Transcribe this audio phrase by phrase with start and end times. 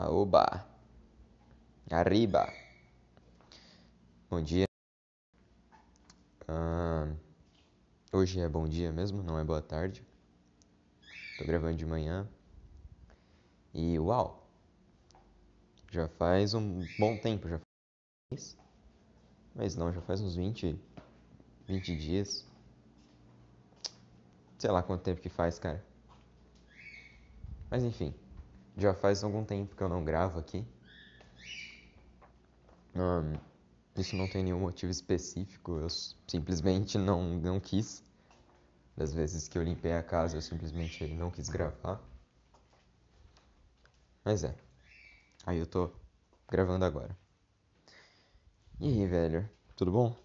[0.00, 0.66] Aoba!
[1.90, 2.54] Arriba!
[4.30, 4.64] Bom dia.
[6.48, 7.12] Ah,
[8.10, 10.02] hoje é bom dia mesmo, não é boa tarde.
[11.36, 12.26] Tô gravando de manhã.
[13.74, 14.48] E uau!
[15.90, 17.60] Já faz um bom tempo, já
[18.30, 18.56] faz.
[19.54, 20.80] Mas não, já faz uns 20,
[21.68, 22.46] 20 dias.
[24.58, 25.84] Sei lá quanto tempo que faz, cara.
[27.70, 28.14] Mas enfim,
[28.80, 30.64] já faz algum tempo que eu não gravo aqui.
[32.94, 33.38] Um,
[33.96, 35.88] isso não tem nenhum motivo específico, eu
[36.26, 38.02] simplesmente não, não quis.
[38.96, 42.00] Das vezes que eu limpei a casa, eu simplesmente não quis gravar.
[44.24, 44.54] Mas é.
[45.46, 45.90] Aí eu tô
[46.48, 47.16] gravando agora.
[48.78, 49.48] E aí, velho?
[49.76, 50.16] Tudo bom?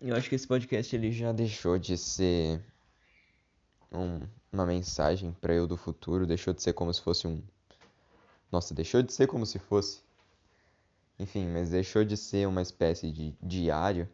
[0.00, 2.62] Eu acho que esse podcast ele já deixou de ser
[3.90, 4.20] um,
[4.56, 7.42] uma mensagem para eu do futuro, deixou de ser como se fosse um.
[8.50, 10.00] Nossa, deixou de ser como se fosse.
[11.18, 14.08] Enfim, mas deixou de ser uma espécie de diário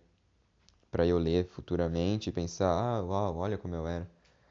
[0.91, 4.11] para eu ler futuramente e pensar, ah, uau, olha como eu era.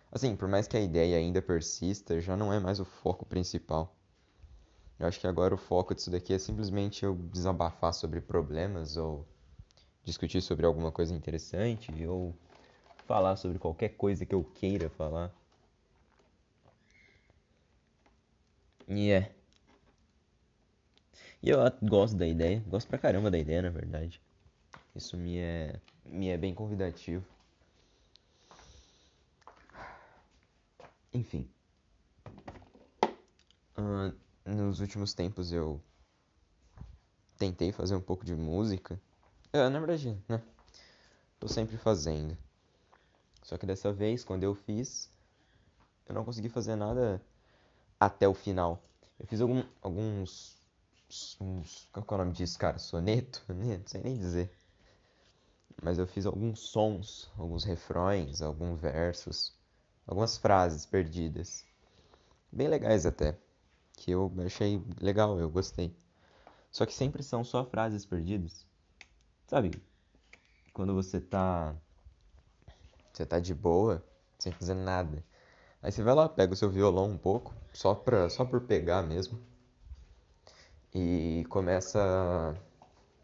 [0.09, 3.93] Assim, por mais que a ideia ainda persista, já não é mais o foco principal.
[4.97, 9.27] Eu acho que agora o foco disso daqui é simplesmente eu desabafar sobre problemas ou
[10.05, 12.33] discutir sobre alguma coisa interessante ou
[13.05, 15.40] falar sobre qualquer coisa que eu queira falar.
[18.93, 19.33] E é.
[21.41, 24.21] E eu gosto da ideia, gosto pra caramba da ideia, na verdade.
[24.93, 27.25] Isso me é, me é bem convidativo.
[31.13, 31.49] Enfim.
[33.77, 34.13] Uh,
[34.45, 35.81] nos últimos tempos eu
[37.37, 38.99] tentei fazer um pouco de música.
[39.53, 40.43] É, na verdade, né?
[41.39, 42.37] Tô sempre fazendo.
[43.41, 45.09] Só que dessa vez, quando eu fiz,
[46.09, 47.21] eu não consegui fazer nada
[48.01, 48.83] até o final.
[49.19, 50.57] Eu fiz algum, alguns.
[51.39, 52.79] Uns, qual é o nome disso, cara?
[52.79, 53.43] Soneto?
[53.47, 54.51] Não sei nem dizer.
[55.83, 59.53] Mas eu fiz alguns sons, alguns refrões, alguns versos,
[60.07, 61.63] algumas frases perdidas.
[62.51, 63.37] Bem legais até.
[63.93, 65.95] Que eu achei legal, eu gostei.
[66.71, 68.65] Só que sempre são só frases perdidas.
[69.45, 69.71] Sabe?
[70.73, 71.75] Quando você tá.
[73.13, 74.03] Você tá de boa,
[74.39, 75.23] sem fazer nada.
[75.83, 79.01] Aí você vai lá, pega o seu violão um pouco, só, pra, só por pegar
[79.01, 79.39] mesmo.
[80.93, 82.53] E começa a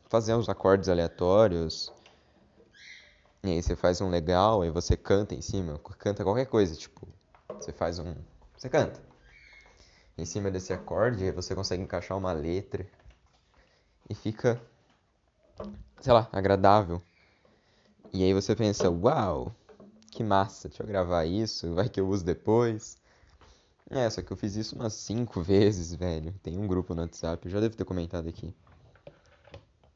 [0.10, 1.94] fazer uns acordes aleatórios.
[3.44, 7.08] E aí você faz um legal, e você canta em cima, canta qualquer coisa, tipo,
[7.48, 8.16] você faz um.
[8.58, 9.00] Você canta.
[10.18, 12.88] Em cima desse acorde, aí você consegue encaixar uma letra.
[14.10, 14.60] E fica,
[16.00, 17.02] sei lá, agradável.
[18.12, 19.54] E aí você pensa, uau,
[20.18, 22.98] que massa, deixa eu gravar isso, vai que eu uso depois.
[23.88, 26.34] É, só que eu fiz isso umas 5 vezes, velho.
[26.42, 28.52] Tem um grupo no WhatsApp, eu já devo ter comentado aqui.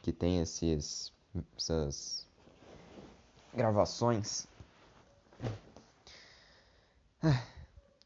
[0.03, 1.11] Que tem esses.
[1.57, 2.27] essas.
[3.51, 4.47] gravações.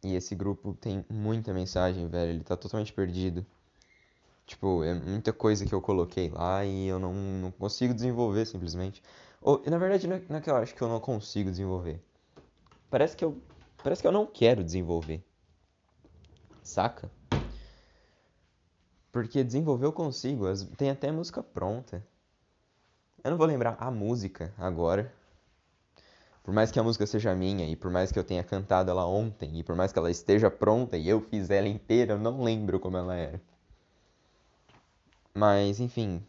[0.01, 2.29] E esse grupo tem muita mensagem, velho.
[2.29, 3.45] Ele tá totalmente perdido.
[4.45, 9.01] Tipo, é muita coisa que eu coloquei lá e eu não, não consigo desenvolver simplesmente.
[9.45, 12.03] Ou, na verdade, não é, não é que eu acho que eu não consigo desenvolver.
[12.89, 13.39] Parece que eu,
[13.83, 15.23] parece que eu não quero desenvolver.
[16.63, 17.11] Saca?
[19.11, 20.45] Porque desenvolver eu consigo.
[20.75, 22.03] Tem até música pronta.
[23.23, 25.13] Eu não vou lembrar a música agora.
[26.43, 29.05] Por mais que a música seja minha e por mais que eu tenha cantado ela
[29.05, 32.43] ontem e por mais que ela esteja pronta e eu fiz ela inteira, eu não
[32.43, 33.39] lembro como ela era.
[35.35, 36.25] Mas, enfim,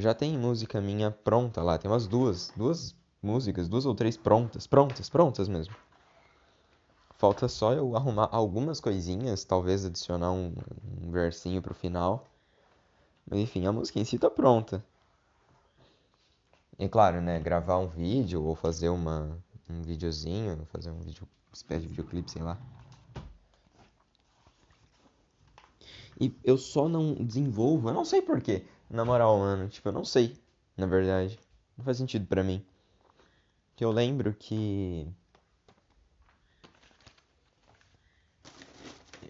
[0.00, 4.66] já tem música minha pronta lá, tem umas duas, duas músicas, duas ou três prontas,
[4.66, 5.74] prontas, prontas mesmo.
[7.16, 10.54] Falta só eu arrumar algumas coisinhas, talvez adicionar um,
[11.02, 12.26] um versinho pro final.
[13.28, 14.82] Mas enfim, a música em si tá pronta.
[16.78, 19.38] E claro, né, gravar um vídeo ou fazer uma,
[19.68, 22.58] um videozinho, fazer um vídeo, espécie de videoclipe, sei lá.
[26.18, 28.64] E eu só não desenvolvo, eu não sei porquê.
[28.90, 30.36] Na moral, mano, tipo, eu não sei,
[30.76, 31.38] na verdade.
[31.78, 32.64] Não faz sentido para mim.
[33.76, 35.06] Que eu lembro que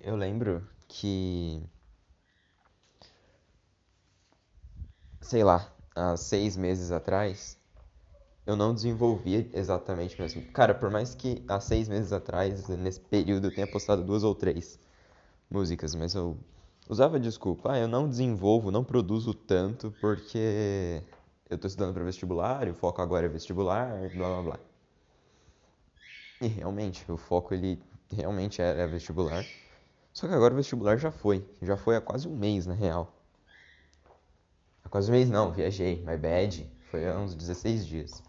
[0.02, 1.62] eu lembro que
[5.20, 7.58] sei lá, há seis meses atrás
[8.46, 10.42] eu não desenvolvi exatamente mesmo.
[10.52, 14.34] Cara, por mais que há seis meses atrás, nesse período, eu tenha postado duas ou
[14.34, 14.78] três
[15.50, 16.36] músicas, mas eu
[16.90, 21.00] usava desculpa, ah, eu não desenvolvo, não produzo tanto porque
[21.48, 24.60] eu estou estudando para vestibular, o foco agora é vestibular, blá blá blá.
[26.40, 29.44] E realmente, o foco ele realmente era vestibular.
[30.12, 31.46] Só que agora o vestibular já foi.
[31.62, 33.12] Já foi há quase um mês, na real.
[34.82, 36.02] Há quase um mês não, viajei.
[36.04, 36.69] My bad.
[36.90, 38.22] Foi há uns 16 dias.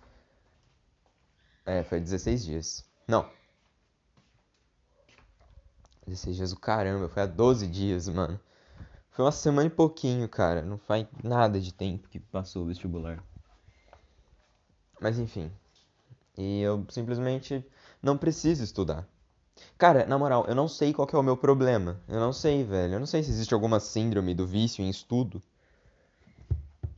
[1.66, 2.86] É, foi 16 dias.
[3.08, 3.28] Não.
[6.06, 8.40] 16 dias o caramba, foi há 12 dias, mano.
[9.12, 10.62] Foi uma semana e pouquinho, cara.
[10.62, 13.22] Não faz nada de tempo que passou o vestibular.
[15.02, 15.52] Mas enfim.
[16.38, 17.66] E eu simplesmente
[18.02, 19.06] não preciso estudar.
[19.78, 22.00] Cara, na moral, eu não sei qual é o meu problema.
[22.08, 22.94] Eu não sei, velho.
[22.94, 25.42] Eu não sei se existe alguma síndrome do vício em estudo.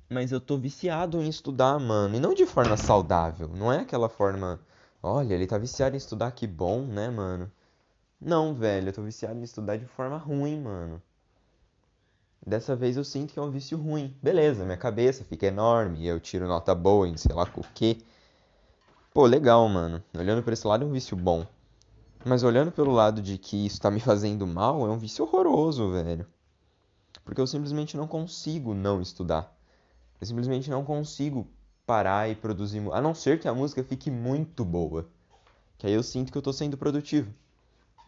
[0.07, 2.15] Mas eu tô viciado em estudar, mano.
[2.15, 3.49] E não de forma saudável.
[3.49, 4.59] Não é aquela forma.
[5.01, 7.51] Olha, ele tá viciado em estudar, que bom, né, mano?
[8.21, 8.89] Não, velho.
[8.89, 11.01] Eu tô viciado em estudar de forma ruim, mano.
[12.45, 14.13] Dessa vez eu sinto que é um vício ruim.
[14.21, 16.05] Beleza, minha cabeça fica enorme.
[16.05, 17.97] Eu tiro nota boa em sei lá o quê.
[19.13, 20.03] Pô, legal, mano.
[20.17, 21.47] Olhando por esse lado é um vício bom.
[22.25, 25.91] Mas olhando pelo lado de que isso tá me fazendo mal, é um vício horroroso,
[25.91, 26.27] velho.
[27.23, 29.55] Porque eu simplesmente não consigo não estudar.
[30.19, 31.47] Eu simplesmente não consigo
[31.85, 32.81] parar e produzir.
[32.91, 35.07] A não ser que a música fique muito boa.
[35.77, 37.33] Que aí eu sinto que eu tô sendo produtivo.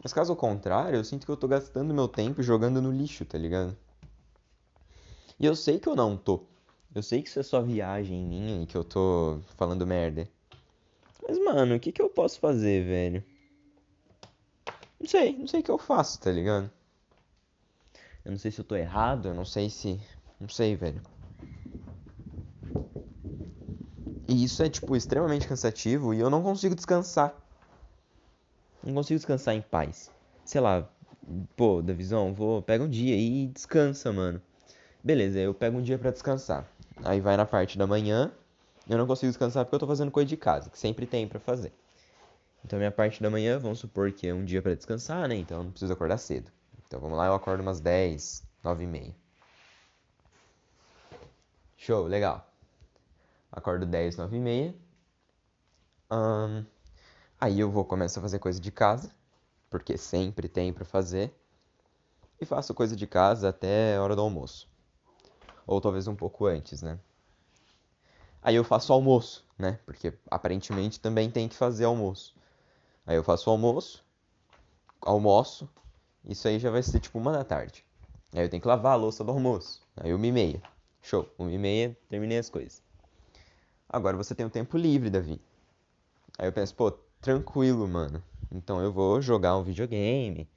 [0.02, 3.38] Mas caso contrário, eu sinto que eu tô gastando meu tempo jogando no lixo, tá
[3.38, 3.74] ligado?
[5.38, 6.46] E eu sei que eu não tô.
[6.94, 10.26] Eu sei que isso é só viagem minha e que eu tô falando merda.
[11.22, 13.22] Mas, mano, o que, que eu posso fazer, velho?
[14.98, 16.70] Não sei, não sei o que eu faço, tá ligado?
[18.24, 20.00] Eu não sei se eu tô errado, eu não sei se.
[20.40, 21.02] Não sei, velho.
[24.28, 27.34] E isso é, tipo, extremamente cansativo e eu não consigo descansar.
[28.82, 30.10] Não consigo descansar em paz.
[30.44, 30.88] Sei lá,
[31.54, 34.40] pô, da visão, vou, pega um dia e descansa, mano.
[35.06, 36.68] Beleza, eu pego um dia para descansar.
[37.04, 38.32] Aí vai na parte da manhã,
[38.88, 41.38] eu não consigo descansar porque eu tô fazendo coisa de casa, que sempre tem para
[41.38, 41.72] fazer.
[42.64, 45.36] Então, minha parte da manhã, vamos supor que é um dia para descansar, né?
[45.36, 46.50] Então, eu não preciso acordar cedo.
[46.84, 49.14] Então, vamos lá, eu acordo umas 10, 9 e meia.
[51.76, 52.44] Show, legal.
[53.52, 54.74] Acordo 10, 9 e meia.
[57.40, 59.12] Aí eu vou começar a fazer coisa de casa,
[59.70, 61.32] porque sempre tem para fazer.
[62.40, 64.74] E faço coisa de casa até a hora do almoço.
[65.66, 66.98] Ou talvez um pouco antes, né?
[68.40, 69.80] Aí eu faço almoço, né?
[69.84, 72.34] Porque aparentemente também tem que fazer almoço.
[73.04, 74.04] Aí eu faço almoço,
[75.00, 75.68] almoço,
[76.24, 77.84] isso aí já vai ser tipo uma da tarde.
[78.32, 79.82] Aí eu tenho que lavar a louça do almoço.
[79.96, 80.62] Aí uma e meia.
[81.02, 82.82] Show, uma e meia, terminei as coisas.
[83.88, 85.40] Agora você tem o um tempo livre, Davi.
[86.38, 86.90] Aí eu penso, pô,
[87.20, 88.22] tranquilo, mano.
[88.50, 90.48] Então eu vou jogar um videogame.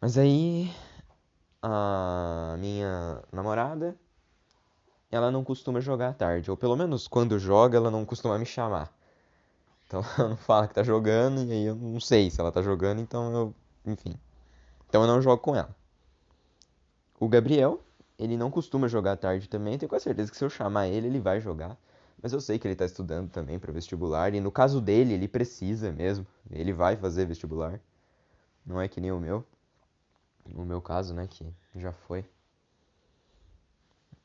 [0.00, 0.70] Mas aí
[1.68, 3.96] a minha namorada,
[5.10, 8.46] ela não costuma jogar à tarde, ou pelo menos quando joga, ela não costuma me
[8.46, 8.92] chamar.
[9.86, 12.62] Então ela não fala que tá jogando e aí eu não sei se ela tá
[12.62, 13.54] jogando, então eu.
[13.84, 14.14] Enfim.
[14.88, 15.74] Então eu não jogo com ela.
[17.18, 17.80] O Gabriel,
[18.18, 21.06] ele não costuma jogar à tarde também, tenho quase certeza que se eu chamar ele,
[21.06, 21.76] ele vai jogar.
[22.22, 25.28] Mas eu sei que ele tá estudando também para vestibular, e no caso dele, ele
[25.28, 26.26] precisa mesmo.
[26.50, 27.80] Ele vai fazer vestibular.
[28.64, 29.44] Não é que nem o meu.
[30.48, 32.24] No meu caso, né, que já foi.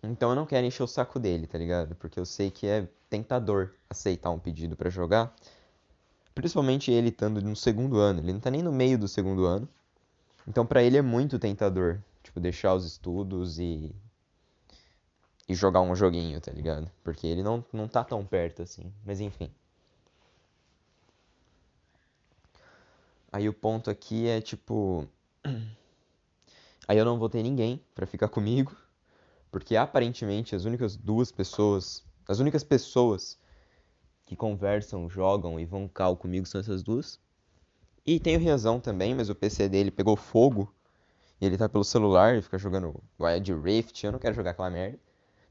[0.03, 1.95] Então eu não quero encher o saco dele, tá ligado?
[1.95, 5.33] Porque eu sei que é tentador aceitar um pedido para jogar.
[6.33, 9.67] Principalmente ele estando no segundo ano, ele não tá nem no meio do segundo ano.
[10.47, 13.93] Então para ele é muito tentador, tipo, deixar os estudos e
[15.47, 16.89] e jogar um joguinho, tá ligado?
[17.03, 19.51] Porque ele não, não tá tão perto assim, mas enfim.
[23.31, 25.07] Aí o ponto aqui é tipo
[26.87, 28.75] Aí eu não vou ter ninguém para ficar comigo
[29.51, 33.37] porque aparentemente as únicas duas pessoas, as únicas pessoas
[34.25, 37.19] que conversam, jogam e vão cal comigo são essas duas.
[38.05, 40.73] E tem o Riazão também, mas o PC dele pegou fogo.
[41.39, 44.05] E ele tá pelo celular e fica jogando Wild Rift.
[44.05, 44.97] Eu não quero jogar aquela merda.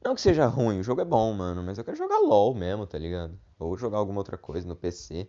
[0.03, 2.87] Não que seja ruim, o jogo é bom, mano, mas eu quero jogar LOL mesmo,
[2.87, 3.39] tá ligado?
[3.59, 5.29] Ou jogar alguma outra coisa no PC.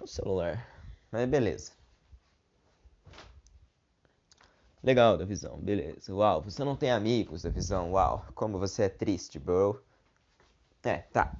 [0.00, 0.66] No celular.
[1.12, 1.77] Mas beleza.
[4.82, 6.14] Legal, da visão, beleza.
[6.14, 9.82] Uau, você não tem amigos da visão, uau, como você é triste, bro.
[10.82, 11.36] É, tá.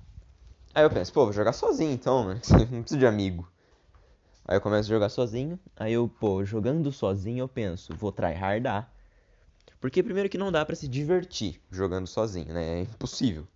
[0.74, 2.40] Aí eu penso, pô, vou jogar sozinho então, mano.
[2.70, 3.50] Não preciso de amigo.
[4.44, 5.58] Aí eu começo a jogar sozinho.
[5.76, 8.92] Aí eu, pô, jogando sozinho eu penso, vou tryhardar.
[9.80, 12.80] Porque primeiro que não dá para se divertir jogando sozinho, né?
[12.80, 13.46] É impossível.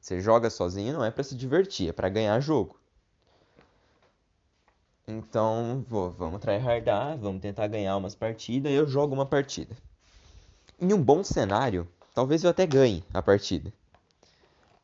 [0.00, 2.78] Você joga sozinho não é para se divertir, é para ganhar jogo.
[5.08, 9.74] Então, vou, vamos tryhardar, vamos tentar ganhar umas partidas e eu jogo uma partida.
[10.80, 13.72] Em um bom cenário, talvez eu até ganhe a partida.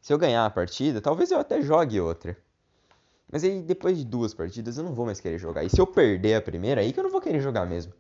[0.01, 2.37] Se eu ganhar a partida, talvez eu até jogue outra.
[3.33, 5.65] Mas aí depois de duas partidas eu não vou mais querer jogar.
[5.65, 7.93] E se eu perder a primeira, aí que eu não vou querer jogar mesmo.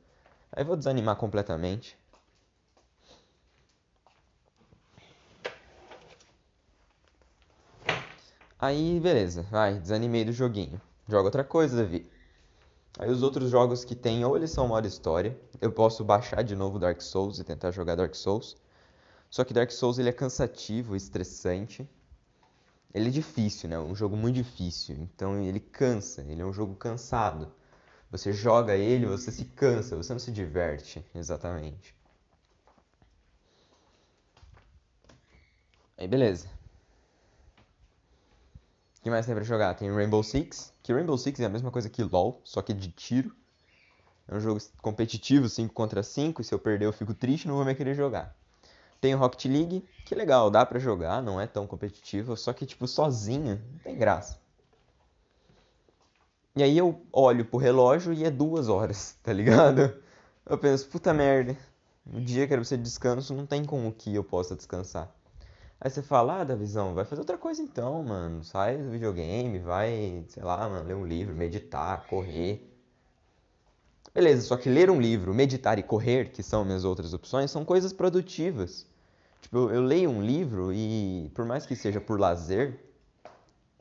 [0.52, 1.98] Aí eu vou desanimar completamente.
[8.58, 10.80] Aí, beleza, vai, desanimei do joguinho.
[11.10, 12.08] Joga outra coisa, Davi.
[12.96, 16.54] Aí os outros jogos que tem, ou eles são modo história, eu posso baixar de
[16.54, 18.56] novo Dark Souls e tentar jogar Dark Souls.
[19.28, 21.88] Só que Dark Souls ele é cansativo, estressante.
[22.94, 23.76] Ele é difícil, né?
[23.80, 24.94] Um jogo muito difícil.
[25.00, 27.52] Então ele cansa, ele é um jogo cansado.
[28.08, 31.92] Você joga ele, você se cansa, você não se diverte, exatamente.
[35.98, 36.59] Aí beleza.
[39.00, 39.74] O que mais tem pra jogar?
[39.74, 42.90] Tem Rainbow Six, que Rainbow Six é a mesma coisa que LoL, só que de
[42.90, 43.34] tiro.
[44.28, 47.64] É um jogo competitivo, 5 contra 5, se eu perder eu fico triste, não vou
[47.64, 48.36] mais querer jogar.
[49.00, 52.66] Tem o Rocket League, que legal, dá pra jogar, não é tão competitivo, só que
[52.66, 54.38] tipo sozinho, não tem graça.
[56.54, 59.96] E aí eu olho pro relógio e é duas horas, tá ligado?
[60.44, 61.56] Eu penso, puta merda,
[62.04, 65.10] o dia que era pra ser descanso não tem como que eu possa descansar.
[65.80, 68.44] Aí você fala, ah, Davizão, vai fazer outra coisa então, mano.
[68.44, 72.70] Sai do videogame, vai, sei lá, mano, ler um livro, meditar, correr.
[74.12, 77.64] Beleza, só que ler um livro, meditar e correr, que são minhas outras opções, são
[77.64, 78.86] coisas produtivas.
[79.40, 82.78] Tipo, eu, eu leio um livro e, por mais que seja por lazer,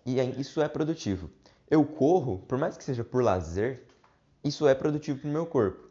[0.05, 1.29] e isso é produtivo.
[1.69, 3.83] Eu corro, por mais que seja por lazer,
[4.41, 5.89] isso é produtivo pro meu corpo.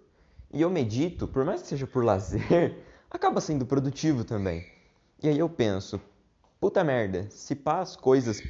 [0.55, 4.78] E eu medito, por mais que seja por lazer, acaba sendo produtivo também.
[5.21, 6.01] E aí eu penso,
[6.61, 8.41] puta merda, se pá as coisas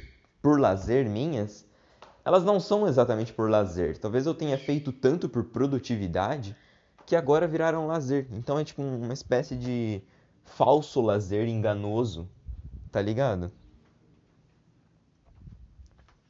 [0.41, 1.65] por lazer minhas,
[2.23, 3.97] elas não são exatamente por lazer.
[3.97, 6.55] Talvez eu tenha feito tanto por produtividade
[7.07, 8.27] que agora viraram lazer.
[8.31, 10.01] Então é tipo uma espécie de
[10.43, 12.29] falso lazer enganoso,
[12.91, 13.51] tá ligado?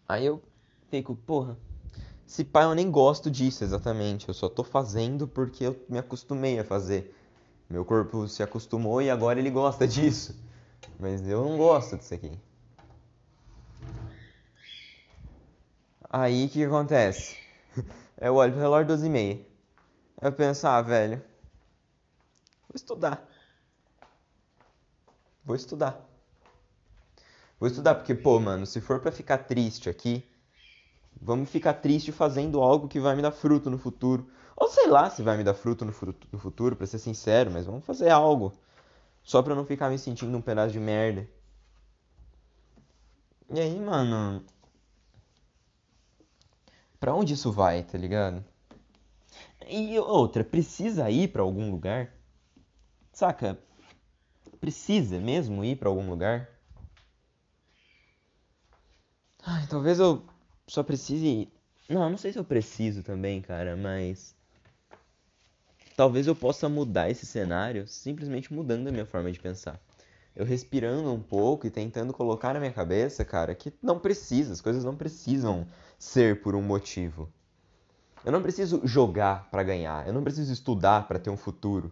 [0.08, 0.41] Aí eu
[0.89, 1.58] fico, porra,
[2.25, 6.58] se pá eu nem gosto disso exatamente, eu só tô fazendo porque eu me acostumei
[6.60, 7.13] a fazer.
[7.69, 10.35] Meu corpo se acostumou e agora ele gosta disso.
[10.99, 12.38] Mas eu não gosto disso aqui.
[16.09, 17.38] Aí o que, acontece?
[18.19, 19.45] Eu olho pro relógio 12 e meia.
[20.19, 21.21] Eu penso, ah, velho,
[22.67, 23.29] vou estudar.
[25.45, 26.05] Vou estudar.
[27.59, 30.27] Vou estudar porque, pô, mano, se for pra ficar triste aqui,
[31.21, 34.29] vamos ficar triste fazendo algo que vai me dar fruto no futuro.
[34.55, 35.93] Ou sei lá se vai me dar fruto no,
[36.31, 38.53] no futuro, pra ser sincero, mas vamos fazer algo.
[39.23, 41.27] Só pra não ficar me sentindo um pedaço de merda.
[43.51, 44.43] E aí, mano.
[46.99, 48.43] Pra onde isso vai, tá ligado?
[49.67, 52.11] E outra, precisa ir pra algum lugar?
[53.13, 53.57] Saca?
[54.59, 56.49] Precisa mesmo ir pra algum lugar?
[59.45, 60.23] Ai, talvez eu
[60.69, 61.49] só precise.
[61.89, 64.35] Não, não sei se eu preciso também, cara, mas
[65.97, 69.81] talvez eu possa mudar esse cenário simplesmente mudando a minha forma de pensar.
[70.35, 74.61] Eu respirando um pouco e tentando colocar na minha cabeça, cara, que não precisa, as
[74.61, 77.27] coisas não precisam ser por um motivo.
[78.23, 81.91] Eu não preciso jogar para ganhar, eu não preciso estudar para ter um futuro.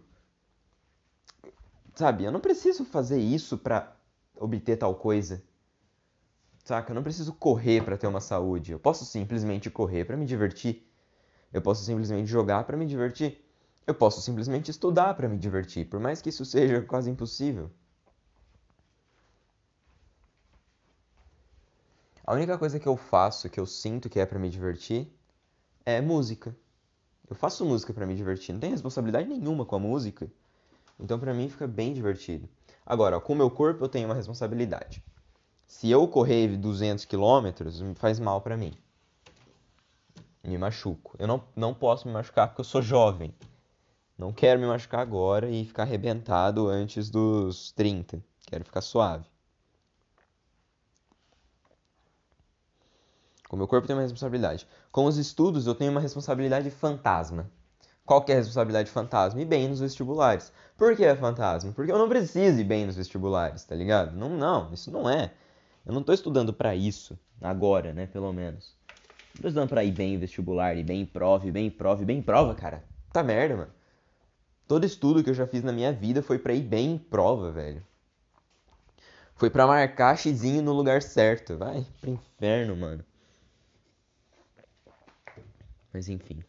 [1.96, 3.92] Sabe, eu não preciso fazer isso para
[4.36, 5.42] obter tal coisa.
[6.68, 6.90] Saca?
[6.90, 8.72] Eu não preciso correr para ter uma saúde.
[8.72, 10.86] Eu posso simplesmente correr para me divertir.
[11.50, 13.42] Eu posso simplesmente jogar para me divertir.
[13.86, 17.70] Eu posso simplesmente estudar para me divertir, por mais que isso seja quase impossível.
[22.22, 25.10] A única coisa que eu faço, que eu sinto que é para me divertir,
[25.86, 26.54] é música.
[27.30, 30.30] Eu faço música para me divertir, não tenho responsabilidade nenhuma com a música.
[31.00, 32.46] Então para mim fica bem divertido.
[32.84, 35.02] Agora, com o meu corpo eu tenho uma responsabilidade.
[35.68, 38.72] Se eu correr 200 km, faz mal para mim.
[40.42, 41.14] Me machuco.
[41.18, 43.34] Eu não, não posso me machucar porque eu sou jovem.
[44.16, 48.20] Não quero me machucar agora e ficar arrebentado antes dos 30.
[48.46, 49.26] Quero ficar suave.
[53.50, 54.66] O meu corpo tenho uma responsabilidade.
[54.90, 57.48] Com os estudos eu tenho uma responsabilidade fantasma.
[58.06, 59.40] Qual que é a responsabilidade fantasma?
[59.40, 60.50] Ir bem nos vestibulares.
[60.78, 61.72] Por que é fantasma?
[61.72, 64.16] Porque eu não preciso ir bem nos vestibulares, tá ligado?
[64.16, 65.30] Não, não, isso não é.
[65.88, 68.76] Eu não tô estudando para isso agora, né, pelo menos.
[69.34, 71.70] Não tô estudando pra ir bem em vestibular, ir bem em prova, ir bem em
[71.70, 72.84] prova, ir bem em prova, cara.
[73.10, 73.72] Tá merda, mano.
[74.66, 77.50] Todo estudo que eu já fiz na minha vida foi para ir bem em prova,
[77.50, 77.82] velho.
[79.34, 81.56] Foi para marcar xizinho no lugar certo.
[81.56, 83.02] Vai pro inferno, mano.
[85.90, 86.44] Mas enfim.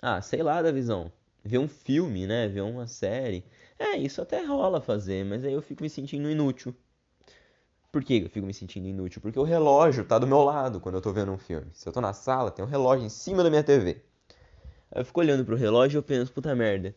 [0.00, 1.10] Ah, sei lá, da visão.
[1.42, 2.46] Ver um filme, né?
[2.46, 3.44] Ver uma série.
[3.78, 6.74] É, isso até rola fazer, mas aí eu fico me sentindo inútil.
[7.90, 9.20] Por que eu fico me sentindo inútil?
[9.20, 11.66] Porque o relógio tá do meu lado quando eu tô vendo um filme.
[11.72, 14.02] Se eu tô na sala, tem um relógio em cima da minha TV.
[14.90, 16.94] Aí eu fico olhando pro relógio e eu penso, puta merda.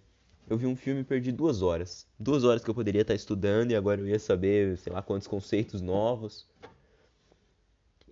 [0.49, 2.07] Eu vi um filme e perdi duas horas.
[2.17, 5.27] Duas horas que eu poderia estar estudando e agora eu ia saber, sei lá, quantos
[5.27, 6.47] conceitos novos.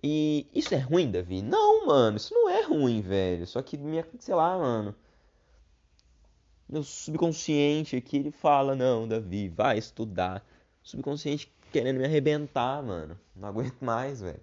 [0.02, 1.42] E isso é ruim, Davi?
[1.42, 3.46] Não, mano, isso não é ruim, velho.
[3.46, 4.94] Só que minha, sei lá, mano.
[6.68, 10.44] Meu subconsciente aqui ele fala: "Não, Davi, vai estudar".
[10.82, 13.18] Subconsciente querendo me arrebentar, mano.
[13.34, 14.40] Não aguento mais, velho.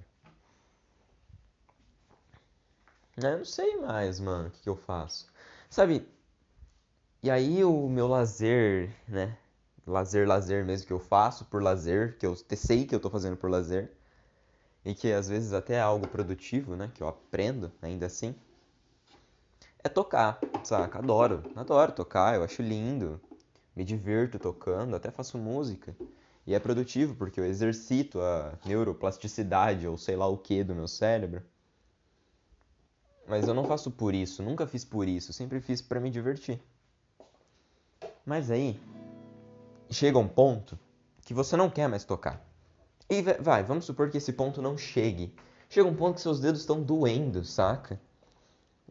[3.18, 5.28] Eu não sei mais, mano, o que, que eu faço.
[5.70, 6.06] Sabe?
[7.22, 9.38] E aí o meu lazer, né?
[9.86, 13.38] Lazer, lazer mesmo que eu faço por lazer, que eu sei que eu tô fazendo
[13.38, 13.92] por lazer,
[14.84, 16.92] e que às vezes até é algo produtivo, né?
[16.94, 18.36] Que eu aprendo ainda assim,
[19.84, 21.00] é tocar, saca?
[21.00, 23.20] Adoro, adoro tocar, eu acho lindo,
[23.76, 25.96] me divirto tocando, até faço música.
[26.46, 30.88] E é produtivo porque eu exercito a neuroplasticidade ou sei lá o que do meu
[30.88, 31.42] cérebro.
[33.28, 36.62] Mas eu não faço por isso, nunca fiz por isso, sempre fiz para me divertir.
[38.26, 38.80] Mas aí
[39.90, 40.78] chega um ponto
[41.22, 42.46] que você não quer mais tocar.
[43.10, 45.34] E vai, vamos supor que esse ponto não chegue.
[45.70, 48.00] Chega um ponto que seus dedos estão doendo, saca?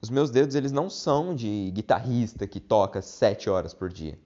[0.02, 4.18] Os meus dedos eles não são de guitarrista que toca sete horas por dia.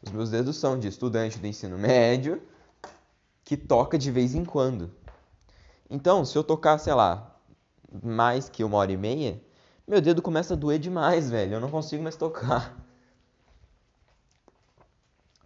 [0.00, 2.40] Os meus dedos são de estudante do ensino médio
[3.44, 4.94] que toca de vez em quando.
[5.90, 7.36] Então, se eu tocar, sei lá,
[8.00, 9.42] mais que uma hora e meia,
[9.88, 11.54] meu dedo começa a doer demais, velho.
[11.54, 12.78] Eu não consigo mais tocar.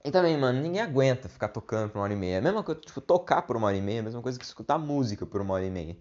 [0.05, 2.35] E também, mano, ninguém aguenta ficar tocando por uma hora e meia.
[2.35, 4.39] É a mesma coisa, tipo, tocar por uma hora e meia é a mesma coisa
[4.39, 5.97] que escutar música por uma hora e meia.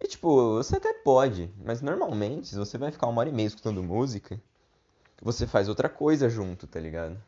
[0.00, 3.46] E, tipo, você até pode, mas normalmente, se você vai ficar uma hora e meia
[3.46, 4.40] escutando música,
[5.22, 7.20] você faz outra coisa junto, tá ligado?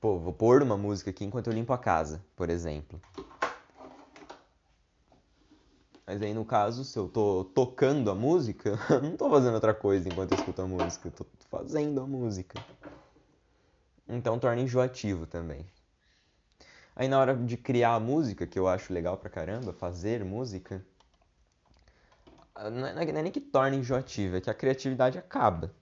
[0.00, 3.00] Pô, vou pôr uma música aqui enquanto eu limpo a casa, por exemplo.
[6.06, 9.74] Mas aí no caso, se eu tô tocando a música, eu não tô fazendo outra
[9.74, 12.58] coisa enquanto eu escuto a música, eu tô fazendo a música.
[14.08, 15.66] Então torna enjoativo também.
[16.94, 20.84] Aí na hora de criar a música, que eu acho legal pra caramba, fazer música,
[22.70, 25.74] não é, não é nem que torna enjoativo, é que a criatividade acaba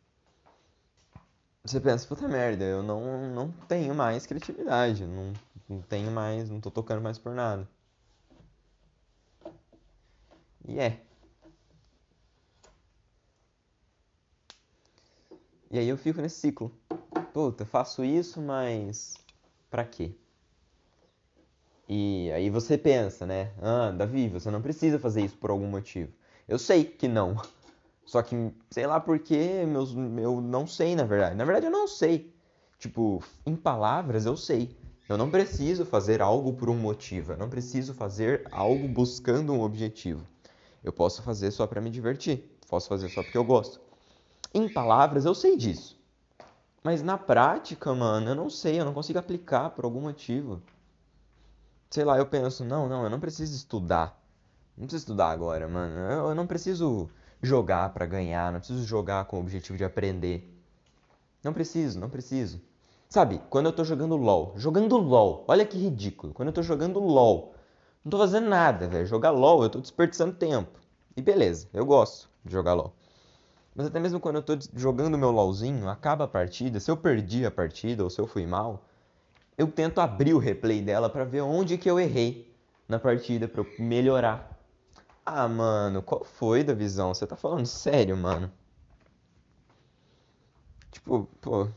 [1.64, 5.32] você pensa, puta merda, eu não, não tenho mais criatividade, não,
[5.68, 7.68] não tenho mais, não tô tocando mais por nada.
[10.66, 11.00] E é.
[15.70, 16.76] E aí eu fico nesse ciclo.
[17.32, 19.14] Puta, faço isso, mas
[19.70, 20.12] pra quê?
[21.88, 23.52] E aí você pensa, né?
[23.62, 26.12] Ah, Davi, você não precisa fazer isso por algum motivo.
[26.48, 27.40] Eu sei que não.
[28.04, 31.36] Só que, sei lá porque, meus, eu não sei, na verdade.
[31.36, 32.34] Na verdade, eu não sei.
[32.78, 34.76] Tipo, em palavras, eu sei.
[35.08, 37.32] Eu não preciso fazer algo por um motivo.
[37.32, 40.26] Eu não preciso fazer algo buscando um objetivo.
[40.82, 42.58] Eu posso fazer só para me divertir.
[42.68, 43.80] Posso fazer só porque eu gosto.
[44.54, 45.98] Em palavras, eu sei disso.
[46.82, 48.80] Mas na prática, mano, eu não sei.
[48.80, 50.60] Eu não consigo aplicar por algum motivo.
[51.90, 54.21] Sei lá, eu penso, não, não, eu não preciso estudar.
[54.76, 55.94] Não preciso estudar agora, mano.
[56.28, 57.10] Eu não preciso
[57.42, 60.48] jogar para ganhar, não preciso jogar com o objetivo de aprender.
[61.42, 62.60] Não preciso, não preciso.
[63.08, 66.32] Sabe, quando eu tô jogando LOL, jogando LOL, olha que ridículo.
[66.32, 67.54] Quando eu tô jogando LOL,
[68.04, 69.04] não tô fazendo nada, velho.
[69.06, 70.78] Jogar LOL, eu tô desperdiçando tempo.
[71.16, 72.94] E beleza, eu gosto de jogar LOL.
[73.74, 77.44] Mas até mesmo quando eu tô jogando meu LOLzinho, acaba a partida, se eu perdi
[77.44, 78.84] a partida ou se eu fui mal,
[79.56, 82.54] eu tento abrir o replay dela para ver onde que eu errei
[82.88, 84.51] na partida para melhorar.
[85.26, 87.12] Ah, mano, qual foi da visão?
[87.12, 88.52] Você tá falando sério, mano?
[90.92, 91.68] Tipo, pô.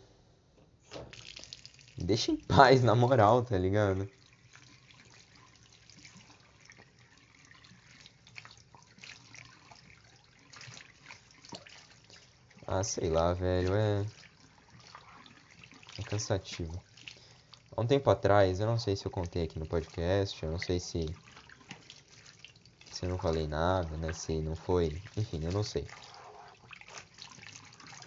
[1.97, 4.09] Deixa em paz, na moral, tá ligado?
[12.67, 14.05] Ah, sei lá, velho, é.
[15.97, 16.81] É cansativo.
[17.71, 20.59] Há um tempo atrás, eu não sei se eu contei aqui no podcast, eu não
[20.59, 21.15] sei se
[22.95, 24.13] se eu não falei nada, né?
[24.13, 25.01] Se não foi.
[25.17, 25.89] Enfim, eu não sei.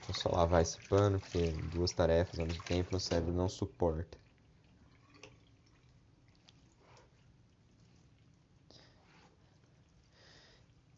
[0.08, 4.18] Vou só lavar esse pano, porque duas tarefas ao mesmo tempo o cérebro não suporta.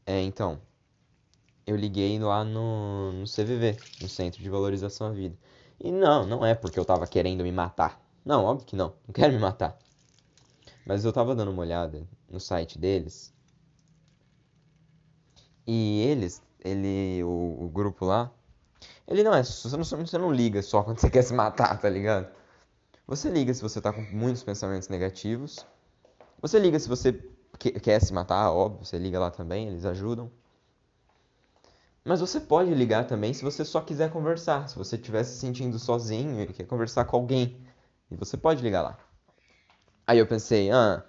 [0.07, 0.61] É, então.
[1.67, 5.39] Eu liguei lá no, no CVV, no Centro de Valorização à Vida.
[5.79, 7.99] E não, não é porque eu tava querendo me matar.
[8.25, 8.93] Não, óbvio que não.
[9.07, 9.79] Não quero me matar.
[10.85, 13.33] Mas eu tava dando uma olhada no site deles
[15.67, 18.31] e eles, ele, o, o grupo lá,
[19.07, 21.89] ele não é, você não, você não liga só quando você quer se matar, tá
[21.89, 22.29] ligado?
[23.07, 25.67] Você liga se você tá com muitos pensamentos negativos.
[26.41, 27.13] Você liga se você
[27.83, 30.31] quer se matar, óbvio, você liga lá também, eles ajudam.
[32.05, 34.69] Mas você pode ligar também se você só quiser conversar.
[34.69, 37.61] Se você estiver se sentindo sozinho e quer conversar com alguém.
[38.11, 38.99] E você pode ligar lá.
[40.07, 41.05] Aí eu pensei, ah,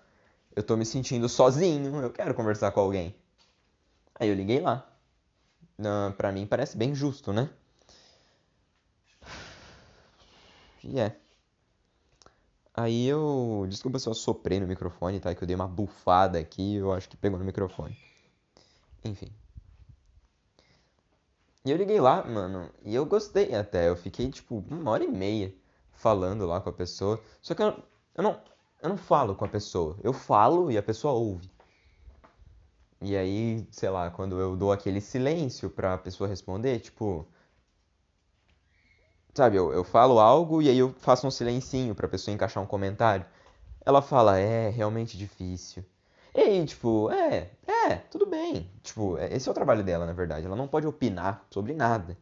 [0.55, 3.15] eu tô me sentindo sozinho, eu quero conversar com alguém.
[4.21, 4.87] Aí eu liguei lá.
[6.15, 7.49] Pra mim parece bem justo, né?
[10.83, 11.15] E é.
[12.71, 13.65] Aí eu.
[13.67, 15.33] Desculpa se eu soprei no microfone, tá?
[15.33, 17.97] Que eu dei uma bufada aqui eu acho que pegou no microfone.
[19.03, 19.31] Enfim.
[21.65, 23.89] E eu liguei lá, mano, e eu gostei até.
[23.89, 25.51] Eu fiquei, tipo, uma hora e meia
[25.93, 27.19] falando lá com a pessoa.
[27.41, 27.75] Só que eu,
[28.15, 28.39] eu, não,
[28.83, 29.97] eu não falo com a pessoa.
[30.03, 31.49] Eu falo e a pessoa ouve.
[33.01, 37.27] E aí, sei lá, quando eu dou aquele silêncio pra pessoa responder, tipo.
[39.33, 42.67] Sabe, eu, eu falo algo e aí eu faço um silencinho pra pessoa encaixar um
[42.67, 43.25] comentário.
[43.85, 45.83] Ela fala, é, realmente difícil.
[46.35, 48.69] E aí, tipo, é, é, tudo bem.
[48.83, 50.45] Tipo, é, esse é o trabalho dela, na verdade.
[50.45, 52.17] Ela não pode opinar sobre nada.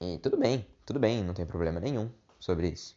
[0.00, 2.96] E tudo bem, tudo bem, não tem problema nenhum sobre isso.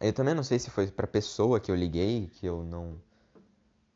[0.00, 3.00] Eu também não sei se foi pra pessoa que eu liguei que eu não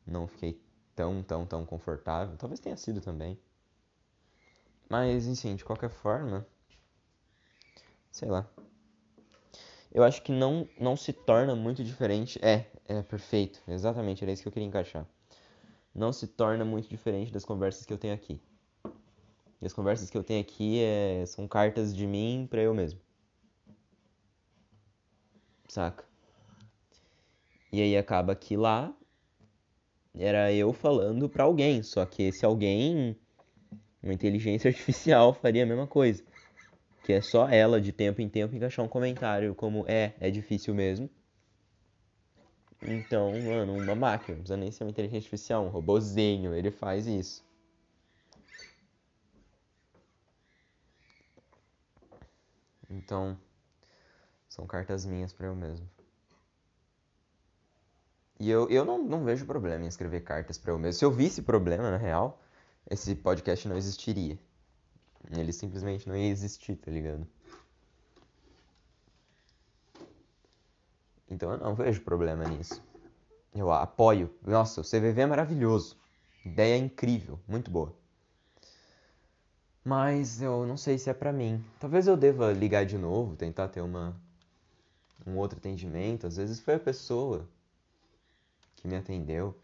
[0.05, 0.59] não fiquei
[0.97, 2.35] tão, tão, tão confortável.
[2.37, 3.39] Talvez tenha sido também.
[4.89, 6.45] Mas, enfim, de qualquer forma,
[8.11, 8.49] sei lá.
[9.91, 12.43] Eu acho que não, não se torna muito diferente.
[12.43, 15.05] É, é perfeito, exatamente, era isso que eu queria encaixar.
[15.93, 18.41] Não se torna muito diferente das conversas que eu tenho aqui.
[19.61, 22.99] E as conversas que eu tenho aqui é, são cartas de mim para eu mesmo.
[25.67, 26.05] Saca?
[27.71, 28.95] E aí acaba que lá
[30.19, 33.15] era eu falando para alguém, só que esse alguém,
[34.03, 36.23] uma inteligência artificial, faria a mesma coisa.
[37.03, 40.75] Que é só ela, de tempo em tempo, encaixar um comentário como é, é difícil
[40.75, 41.09] mesmo.
[42.81, 47.07] Então, mano, uma máquina, não precisa nem ser uma inteligência artificial, um robozinho, ele faz
[47.07, 47.43] isso.
[52.89, 53.37] Então,
[54.47, 55.96] são cartas minhas para eu mesmo.
[58.39, 60.99] E eu, eu não, não vejo problema em escrever cartas para eu mesmo.
[60.99, 62.41] Se eu visse problema, na real,
[62.89, 64.37] esse podcast não existiria.
[65.31, 67.27] Ele simplesmente não ia existir, tá ligado?
[71.29, 72.81] Então eu não vejo problema nisso.
[73.53, 74.33] Eu apoio.
[74.45, 75.97] Nossa, o CVV é maravilhoso.
[76.45, 77.93] Ideia incrível, muito boa.
[79.83, 81.63] Mas eu não sei se é para mim.
[81.79, 84.15] Talvez eu deva ligar de novo, tentar ter uma
[85.25, 86.27] um outro atendimento.
[86.27, 87.47] Às vezes foi a pessoa
[88.87, 89.55] me atendeu.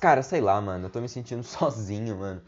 [0.00, 2.42] Cara, sei lá, mano, eu tô me sentindo sozinho, mano.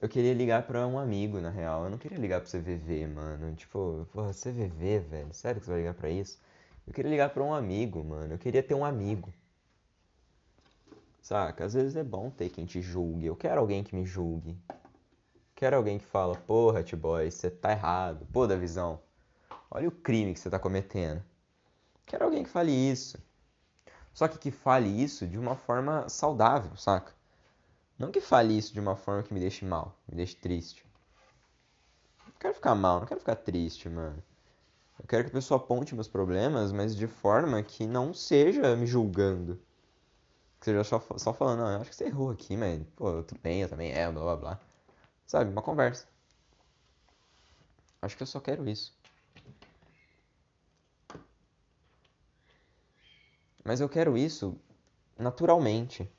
[0.00, 1.84] Eu queria ligar pra um amigo, na real.
[1.84, 3.54] Eu não queria ligar pro CVV, mano.
[3.54, 5.34] Tipo, porra, CVV, velho.
[5.34, 6.40] Sério que você vai ligar pra isso?
[6.86, 8.34] Eu queria ligar pra um amigo, mano.
[8.34, 9.32] Eu queria ter um amigo.
[11.20, 11.64] Saca?
[11.66, 13.26] Às vezes é bom ter quem te julgue.
[13.26, 14.56] Eu quero alguém que me julgue.
[15.54, 18.26] Quero alguém que fala, porra, T-Boy, você tá errado.
[18.32, 18.98] Pô, da visão.
[19.70, 21.22] Olha o crime que você tá cometendo.
[22.10, 23.16] Quero alguém que fale isso.
[24.12, 27.14] Só que que fale isso de uma forma saudável, saca?
[27.96, 30.84] Não que fale isso de uma forma que me deixe mal, me deixe triste.
[32.26, 34.20] Não quero ficar mal, não quero ficar triste, mano.
[34.98, 38.88] Eu quero que a pessoa aponte meus problemas, mas de forma que não seja me
[38.88, 39.62] julgando.
[40.58, 43.38] Que seja só, só falando, não, eu acho que você errou aqui, mas, pô, tudo
[43.40, 44.60] bem, eu também é, blá blá blá.
[45.28, 46.08] Sabe, uma conversa.
[48.02, 48.98] Acho que eu só quero isso.
[53.70, 54.56] Mas eu quero isso
[55.16, 56.10] naturalmente.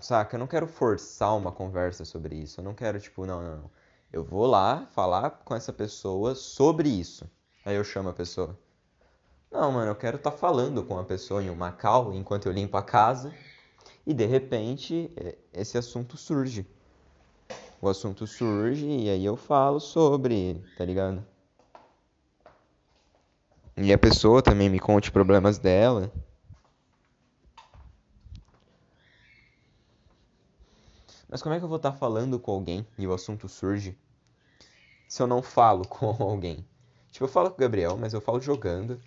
[0.00, 0.34] Saca?
[0.34, 2.58] Eu não quero forçar uma conversa sobre isso.
[2.58, 3.70] Eu não quero, tipo, não, não, não.
[4.12, 7.30] Eu vou lá falar com essa pessoa sobre isso.
[7.64, 8.58] Aí eu chamo a pessoa.
[9.52, 12.52] Não, mano, eu quero estar tá falando com a pessoa em um Macau enquanto eu
[12.52, 13.32] limpo a casa.
[14.04, 16.66] E de repente é, esse assunto surge.
[17.80, 21.24] O assunto surge e aí eu falo sobre, tá ligado?
[23.78, 26.12] E a pessoa também me conte problemas dela.
[31.28, 33.96] Mas como é que eu vou estar falando com alguém e o assunto surge
[35.08, 36.64] se eu não falo com alguém?
[37.10, 39.00] Tipo, eu falo com o Gabriel, mas eu falo jogando.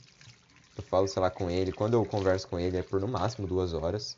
[0.75, 1.71] Eu falo, sei lá, com ele.
[1.73, 4.17] Quando eu converso com ele é por no máximo duas horas.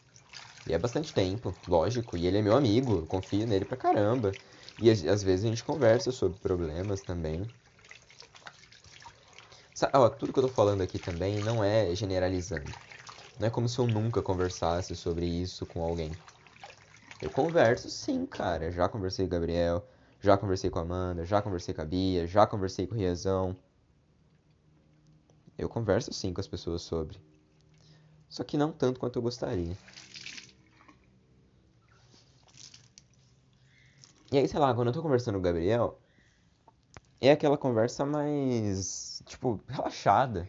[0.66, 2.18] E é bastante tempo, lógico.
[2.18, 4.38] E ele é meu amigo, eu confio nele pra caramba.
[4.80, 7.52] E às vezes a gente conversa sobre problemas também.
[9.94, 12.74] Ó, tudo que eu tô falando aqui também não é generalizando.
[13.40, 16.18] Não é como se eu nunca conversasse sobre isso com alguém.
[17.22, 18.70] Eu converso sim, cara.
[18.70, 19.88] Já conversei com o Gabriel,
[20.20, 23.58] já conversei com a Amanda, já conversei com a Bia, já conversei com o Riazão.
[25.58, 27.22] Eu converso sim com as pessoas sobre.
[28.28, 29.78] Só que não tanto quanto eu gostaria.
[34.32, 36.00] E aí, sei lá, quando eu tô conversando com o Gabriel,
[37.22, 40.48] é aquela conversa mais, tipo, relaxada.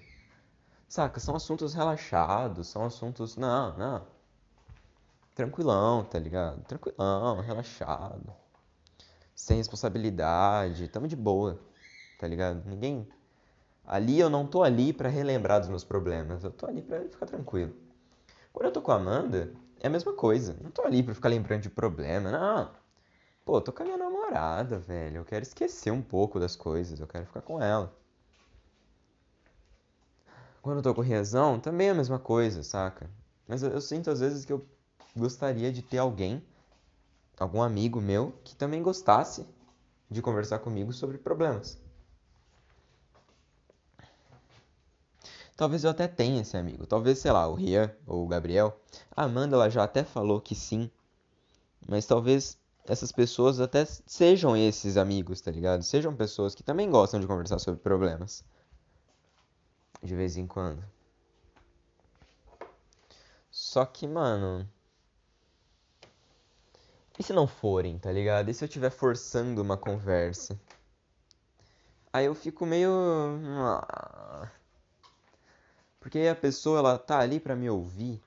[0.89, 1.21] Saca?
[1.21, 3.37] São assuntos relaxados, são assuntos.
[3.37, 4.07] Não, não.
[5.35, 6.63] Tranquilão, tá ligado?
[6.65, 8.33] Tranquilão, relaxado.
[9.35, 11.59] Sem responsabilidade, tamo de boa,
[12.19, 12.63] tá ligado?
[12.67, 13.09] Ninguém.
[13.87, 17.27] Ali eu não tô ali para relembrar dos meus problemas, eu tô ali pra ficar
[17.27, 17.75] tranquilo.
[18.53, 20.57] Quando eu tô com a Amanda, é a mesma coisa.
[20.63, 22.82] Não tô ali pra ficar lembrando de problema, não.
[23.45, 25.19] Pô, tô com a minha namorada, velho.
[25.19, 27.93] Eu quero esquecer um pouco das coisas, eu quero ficar com ela.
[30.63, 33.11] Quando eu tô com o Riazão, também é a mesma coisa, saca?
[33.49, 34.65] Mas eu, eu sinto às vezes que eu
[35.17, 36.41] gostaria de ter alguém,
[37.37, 39.45] algum amigo meu, que também gostasse
[40.09, 41.81] de conversar comigo sobre problemas.
[45.57, 46.87] Talvez eu até tenha esse amigo.
[46.87, 48.79] Talvez, sei lá, o Rian ou o Gabriel.
[49.17, 50.89] A Amanda ela já até falou que sim.
[51.89, 55.83] Mas talvez essas pessoas até sejam esses amigos, tá ligado?
[55.83, 58.45] Sejam pessoas que também gostam de conversar sobre problemas.
[60.03, 60.83] De vez em quando.
[63.51, 64.69] Só que, mano.
[67.19, 68.51] E se não forem, tá ligado?
[68.51, 70.59] E se eu estiver forçando uma conversa?
[72.13, 72.91] Aí eu fico meio.
[73.59, 74.51] Ah.
[76.01, 78.21] Porque a pessoa, ela tá ali pra me ouvir.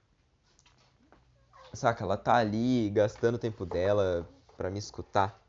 [1.73, 2.05] Saca?
[2.05, 5.39] Ela tá ali gastando o tempo dela para me escutar.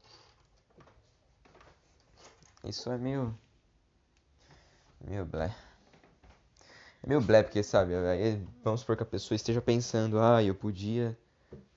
[2.65, 3.37] Isso é meio.
[5.01, 5.55] meio blé.
[7.03, 7.93] É meio blé, porque, sabe,
[8.65, 11.17] vamos supor que a pessoa esteja pensando, ah, eu podia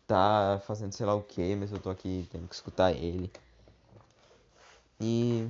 [0.09, 3.31] tá fazendo sei lá o que, mas eu tô aqui tendo que escutar ele.
[4.99, 5.47] E.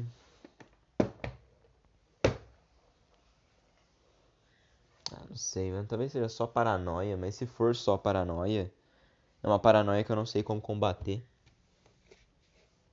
[5.13, 5.87] Ah, não sei, mano.
[5.87, 8.71] Talvez seja só paranoia, mas se for só paranoia,
[9.41, 11.25] é uma paranoia que eu não sei como combater.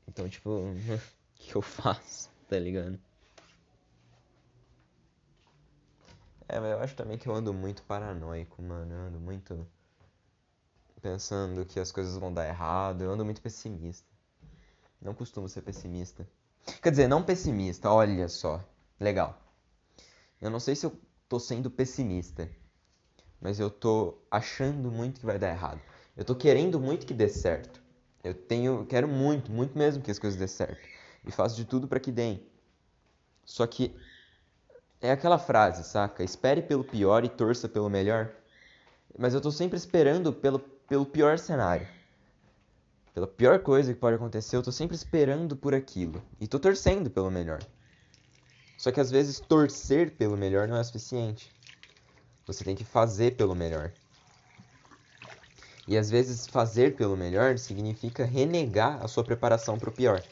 [0.09, 1.01] Então, tipo, o
[1.35, 2.99] que eu faço, tá ligado?
[6.49, 8.92] É, mas eu acho também que eu ando muito paranoico, mano.
[8.92, 9.66] Eu ando muito
[11.03, 13.03] pensando que as coisas vão dar errado.
[13.03, 14.07] Eu ando muito pessimista.
[15.01, 16.27] Não costumo ser pessimista.
[16.83, 18.62] Quer dizer, não pessimista, olha só.
[18.99, 19.38] Legal.
[20.40, 22.49] Eu não sei se eu tô sendo pessimista,
[23.40, 25.81] mas eu tô achando muito que vai dar errado.
[26.16, 27.83] Eu tô querendo muito que dê certo.
[28.27, 30.81] Eu tenho, quero muito, muito mesmo que as coisas dê certo.
[31.25, 32.45] E faço de tudo para que deem.
[33.45, 33.97] Só que
[35.01, 36.25] é aquela frase, saca?
[36.25, 38.33] Espere pelo pior e torça pelo melhor.
[39.17, 41.87] Mas eu tô sempre esperando pelo, pelo pior cenário.
[43.15, 46.21] Pela pior coisa que pode acontecer, eu tô sempre esperando por aquilo.
[46.41, 47.61] E tô torcendo pelo melhor.
[48.77, 51.55] Só que às vezes torcer pelo melhor não é suficiente.
[52.45, 53.93] Você tem que fazer pelo melhor.
[55.87, 60.25] E às vezes fazer pelo melhor significa renegar a sua preparação para o pior.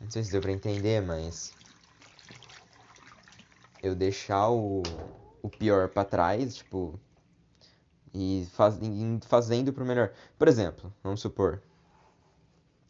[0.00, 1.54] Não sei se deu para entender, mas
[3.82, 4.98] eu deixar o,
[5.42, 6.98] o pior para trás, tipo,
[8.14, 8.78] e faz,
[9.26, 10.12] fazendo pro melhor.
[10.38, 11.60] Por exemplo, vamos supor,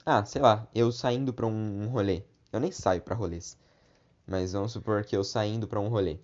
[0.04, 2.22] ah, sei lá, eu saindo para um, um rolê.
[2.52, 3.56] Eu nem saio para rolês,
[4.26, 6.18] mas vamos supor que eu saindo para um rolê.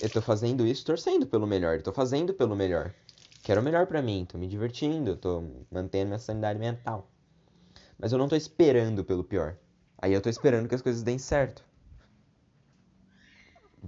[0.00, 2.94] Eu tô fazendo isso torcendo pelo melhor, tô fazendo pelo melhor.
[3.42, 7.10] Quero o melhor para mim, tô me divertindo, tô mantendo minha sanidade mental.
[7.98, 9.56] Mas eu não tô esperando pelo pior.
[10.00, 11.64] Aí eu tô esperando que as coisas deem certo.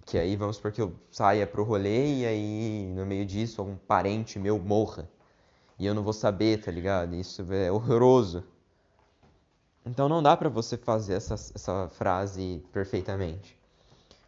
[0.04, 3.76] Que aí vamos supor que eu saia pro rolê e aí no meio disso algum
[3.76, 5.08] parente meu morra.
[5.78, 7.14] E eu não vou saber, tá ligado?
[7.14, 8.42] Isso é horroroso.
[9.86, 13.59] Então não dá pra você fazer essa, essa frase perfeitamente.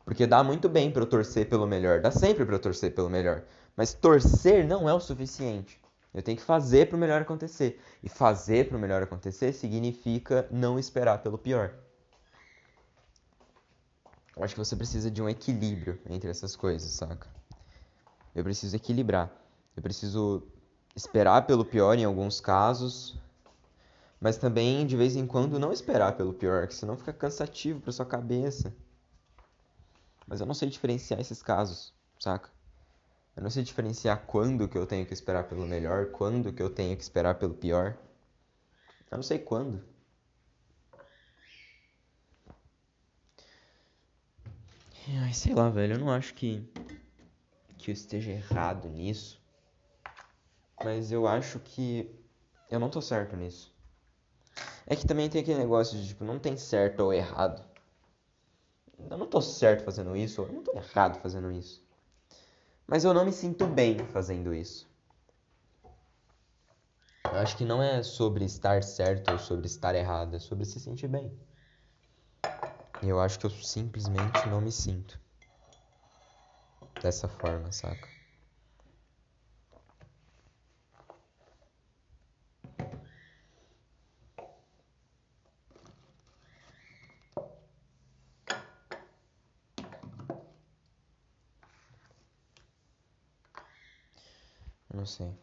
[0.05, 3.09] Porque dá muito bem para eu torcer pelo melhor, dá sempre para eu torcer pelo
[3.09, 3.45] melhor.
[3.77, 5.81] Mas torcer não é o suficiente.
[6.13, 7.81] Eu tenho que fazer para o melhor acontecer.
[8.03, 11.75] E fazer para o melhor acontecer significa não esperar pelo pior.
[14.37, 17.29] Eu acho que você precisa de um equilíbrio entre essas coisas, saca?
[18.35, 19.31] Eu preciso equilibrar.
[19.77, 20.43] Eu preciso
[20.95, 23.19] esperar pelo pior em alguns casos,
[24.21, 27.93] mas também de vez em quando não esperar pelo pior, que senão fica cansativo para
[27.93, 28.75] sua cabeça.
[30.27, 32.51] Mas eu não sei diferenciar esses casos, saca?
[33.37, 36.69] Eu não sei diferenciar quando que eu tenho que esperar pelo melhor, quando que eu
[36.69, 37.97] tenho que esperar pelo pior.
[39.11, 39.83] Eu não sei quando.
[45.09, 46.67] Ai, sei lá, velho, eu não acho que
[47.83, 49.43] que eu esteja errado nisso.
[50.85, 52.09] Mas eu acho que
[52.71, 53.75] eu não tô certo nisso.
[54.87, 57.72] É que também tem aquele negócio de tipo, não tem certo ou errado.
[59.11, 61.83] Eu não tô certo fazendo isso, eu não tô errado fazendo isso.
[62.87, 64.91] Mas eu não me sinto bem fazendo isso.
[67.33, 70.79] Eu acho que não é sobre estar certo ou sobre estar errado, é sobre se
[70.79, 71.33] sentir bem.
[73.03, 75.19] E eu acho que eu simplesmente não me sinto
[77.03, 78.12] dessa forma, saca?
[95.03, 95.35] Não sei.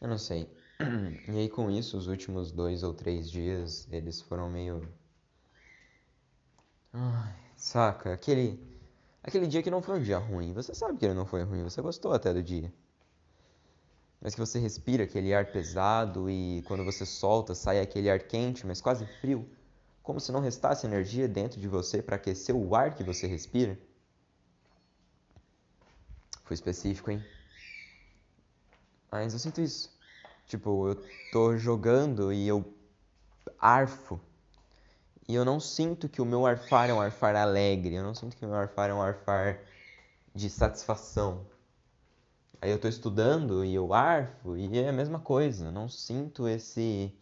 [0.00, 0.48] Eu não sei.
[1.28, 4.88] E aí com isso, os últimos dois ou três dias, eles foram meio.
[6.92, 8.14] Ai, saca?
[8.14, 8.58] Aquele.
[9.22, 10.54] Aquele dia que não foi um dia ruim.
[10.54, 12.72] Você sabe que ele não foi ruim, você gostou até do dia.
[14.22, 18.66] Mas que você respira aquele ar pesado e quando você solta, sai aquele ar quente,
[18.66, 19.46] mas quase frio.
[20.02, 23.78] Como se não restasse energia dentro de você para aquecer o ar que você respira.
[26.50, 27.24] Foi específico, hein?
[29.08, 29.88] Mas eu sinto isso.
[30.48, 32.74] Tipo, eu tô jogando e eu
[33.56, 34.18] arfo.
[35.28, 37.94] E eu não sinto que o meu arfar é um arfar alegre.
[37.94, 39.60] Eu não sinto que o meu arfar é um arfar
[40.34, 41.46] de satisfação.
[42.60, 45.66] Aí eu tô estudando e eu arfo e é a mesma coisa.
[45.66, 47.16] Eu não sinto esse.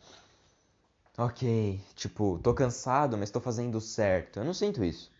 [1.19, 4.39] Ok, tipo, tô cansado, mas tô fazendo certo.
[4.39, 5.13] Eu não sinto isso.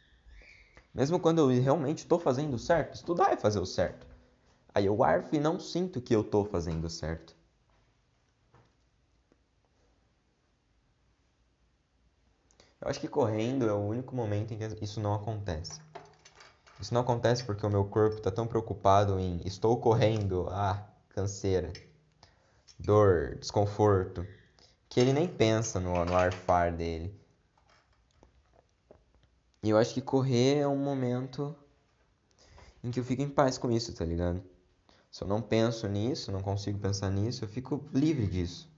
[0.99, 4.05] Mesmo quando eu realmente tô fazendo certo, estudar é fazer o certo.
[4.75, 7.37] Aí eu arfo e não sinto que eu tô fazendo certo.
[12.81, 15.81] Eu acho que correndo é o único momento em que isso não acontece.
[16.81, 21.73] Isso não acontece porque o meu corpo está tão preocupado em estou correndo, ah, canseira,
[22.77, 24.27] dor, desconforto,
[24.89, 27.17] que ele nem pensa no, no arfar dele.
[29.63, 31.55] E eu acho que correr é um momento
[32.83, 34.43] em que eu fico em paz com isso, tá ligado?
[35.11, 38.71] Se eu não penso nisso, não consigo pensar nisso, eu fico livre disso.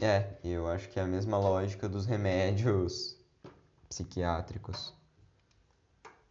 [0.00, 3.16] É, eu acho que é a mesma lógica dos remédios
[3.88, 4.92] psiquiátricos.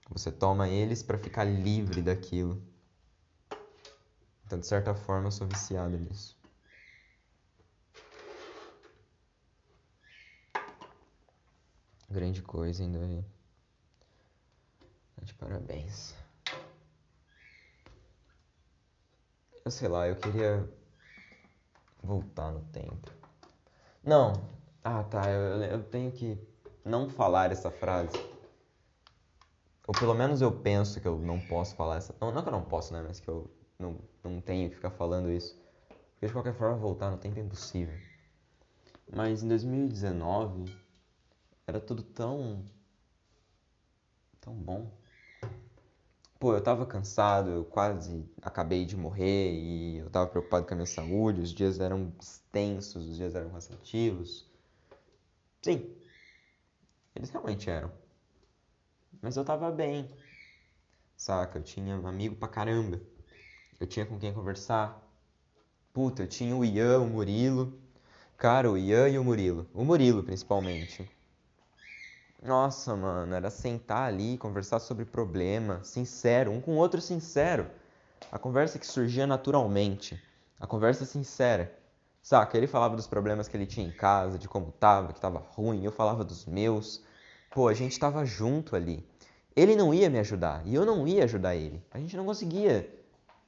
[0.09, 2.61] Você toma eles para ficar livre daquilo.
[4.45, 6.40] Então, de certa forma, eu sou viciado nisso.
[12.11, 13.23] Grande coisa, ainda.
[15.21, 16.13] De parabéns.
[19.63, 20.69] Eu sei lá, eu queria
[22.03, 23.09] voltar no tempo.
[24.03, 24.33] Não.
[24.83, 25.29] Ah, tá.
[25.29, 26.37] Eu, eu tenho que
[26.83, 28.17] não falar essa frase.
[29.87, 32.13] Ou pelo menos eu penso que eu não posso falar essa.
[32.19, 33.01] Não, não que eu não posso, né?
[33.07, 35.57] Mas que eu não, não tenho que ficar falando isso.
[36.13, 37.97] Porque de qualquer forma voltar no tempo é impossível.
[39.15, 40.80] Mas em 2019
[41.67, 42.65] era tudo tão.
[44.39, 44.91] tão bom.
[46.39, 50.75] Pô, eu tava cansado, eu quase acabei de morrer e eu tava preocupado com a
[50.75, 54.49] minha saúde, os dias eram extensos, os dias eram cansativos.
[55.61, 55.95] Sim,
[57.15, 57.91] eles realmente eram.
[59.21, 60.09] Mas eu tava bem,
[61.15, 61.59] saca?
[61.59, 62.99] Eu tinha um amigo pra caramba,
[63.79, 64.99] eu tinha com quem conversar.
[65.93, 67.79] Puta, eu tinha o Ian, o Murilo.
[68.35, 69.67] Cara, o Ian e o Murilo.
[69.73, 71.07] O Murilo, principalmente.
[72.41, 77.69] Nossa, mano, era sentar ali, conversar sobre problema, sincero, um com o outro sincero.
[78.31, 80.19] A conversa que surgia naturalmente,
[80.59, 81.71] a conversa sincera.
[82.19, 82.57] Saca?
[82.57, 85.85] Ele falava dos problemas que ele tinha em casa, de como tava, que tava ruim,
[85.85, 87.03] eu falava dos meus.
[87.51, 89.07] Pô, a gente tava junto ali.
[89.55, 91.83] Ele não ia me ajudar e eu não ia ajudar ele.
[91.91, 92.89] A gente não conseguia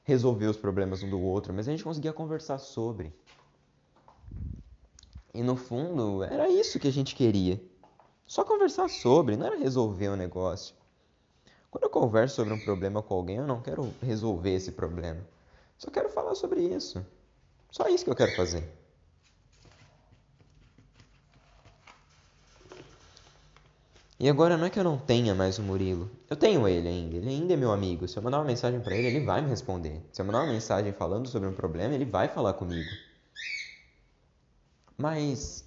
[0.04, 3.12] resolver os problemas um do outro, mas a gente conseguia conversar sobre.
[5.32, 7.60] E no fundo, era isso que a gente queria.
[8.26, 10.74] Só conversar sobre, não era resolver o um negócio.
[11.70, 15.20] Quando eu converso sobre um problema com alguém, eu não quero resolver esse problema.
[15.76, 17.04] Só quero falar sobre isso.
[17.70, 18.64] Só isso que eu quero fazer.
[24.18, 26.08] E agora não é que eu não tenha mais o Murilo.
[26.30, 27.16] Eu tenho ele ainda.
[27.16, 28.06] Ele ainda é meu amigo.
[28.06, 30.00] Se eu mandar uma mensagem para ele, ele vai me responder.
[30.12, 32.96] Se eu mandar uma mensagem falando sobre um problema, ele vai falar comigo.
[34.96, 35.63] Mas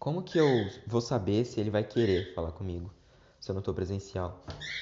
[0.00, 2.90] como que eu vou saber se ele vai querer falar comigo
[3.38, 4.40] se eu não tô presencial?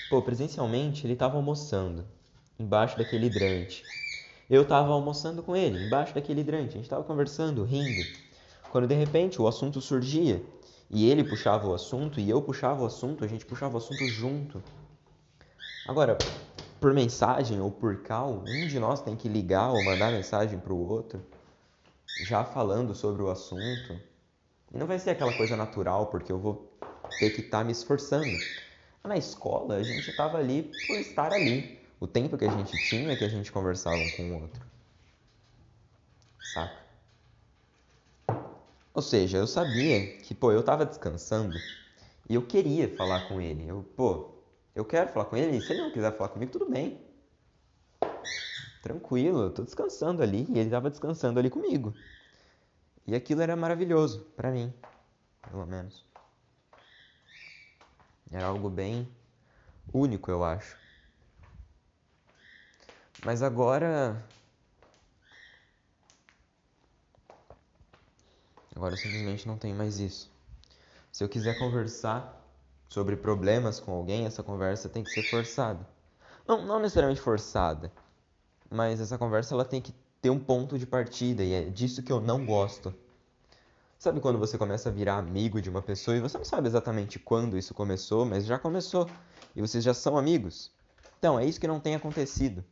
[0.08, 2.06] Pô, presencialmente ele tava almoçando
[2.56, 3.84] embaixo daquele hidrante.
[4.48, 6.74] Eu tava almoçando com ele embaixo daquele hidrante.
[6.74, 8.06] A gente tava conversando, rindo.
[8.70, 10.40] Quando de repente o assunto surgia
[10.88, 14.08] e ele puxava o assunto e eu puxava o assunto, a gente puxava o assunto
[14.08, 14.62] junto.
[15.84, 16.16] Agora,
[16.80, 20.72] por mensagem ou por call, um de nós tem que ligar ou mandar mensagem para
[20.72, 21.20] o outro,
[22.20, 24.00] já falando sobre o assunto.
[24.72, 26.72] E não vai ser aquela coisa natural, porque eu vou
[27.18, 28.42] ter que estar tá me esforçando.
[29.02, 31.78] Na escola, a gente estava ali por estar ali.
[31.98, 34.64] O tempo que a gente tinha é que a gente conversava um com o outro.
[36.42, 36.88] Saca?
[38.92, 41.62] Ou seja, eu sabia que, pô, eu tava descansando
[42.28, 43.66] e eu queria falar com ele.
[43.66, 44.42] Eu, pô,
[44.74, 45.60] eu quero falar com ele.
[45.60, 47.00] Se ele não quiser falar comigo, tudo bem.
[48.82, 51.94] Tranquilo, eu tô descansando ali e ele tava descansando ali comigo.
[53.08, 54.70] E aquilo era maravilhoso para mim,
[55.40, 56.04] pelo menos.
[58.30, 59.08] Era algo bem
[59.90, 60.76] único, eu acho.
[63.24, 64.22] Mas agora.
[68.76, 70.30] Agora eu simplesmente não tenho mais isso.
[71.10, 72.38] Se eu quiser conversar
[72.90, 75.80] sobre problemas com alguém, essa conversa tem que ser forçada.
[76.46, 77.90] Não, não necessariamente forçada,
[78.70, 82.12] mas essa conversa ela tem que ter um ponto de partida e é disso que
[82.12, 82.94] eu não gosto.
[83.98, 87.18] Sabe quando você começa a virar amigo de uma pessoa e você não sabe exatamente
[87.18, 89.08] quando isso começou, mas já começou
[89.56, 90.70] e vocês já são amigos?
[91.18, 92.64] Então, é isso que não tem acontecido.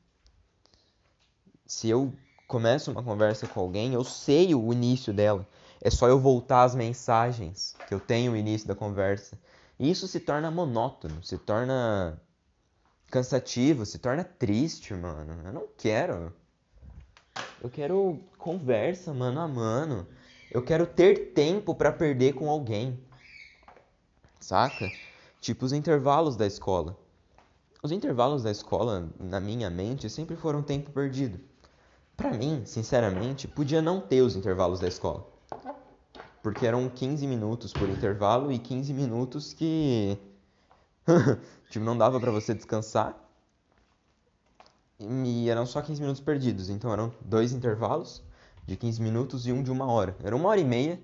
[1.67, 2.13] Se eu
[2.47, 5.47] começo uma conversa com alguém, eu sei o início dela.
[5.81, 9.37] É só eu voltar às mensagens que eu tenho no início da conversa.
[9.79, 12.21] E isso se torna monótono, se torna
[13.11, 15.43] cansativo, se torna triste, mano.
[15.45, 16.33] Eu não quero.
[17.63, 20.07] Eu quero conversa mano a mano.
[20.51, 22.99] Eu quero ter tempo para perder com alguém.
[24.39, 24.91] Saca?
[25.41, 26.97] Tipo os intervalos da escola.
[27.83, 31.41] Os intervalos da escola, na minha mente, sempre foram tempo perdido.
[32.17, 35.27] Para mim, sinceramente, podia não ter os intervalos da escola.
[36.43, 40.17] Porque eram 15 minutos por intervalo e 15 minutos que
[41.69, 43.26] tipo não dava para você descansar.
[44.99, 48.23] E eram só 15 minutos perdidos, então eram dois intervalos
[48.65, 50.17] de 15 minutos e um de uma hora.
[50.23, 51.01] Era uma hora e meia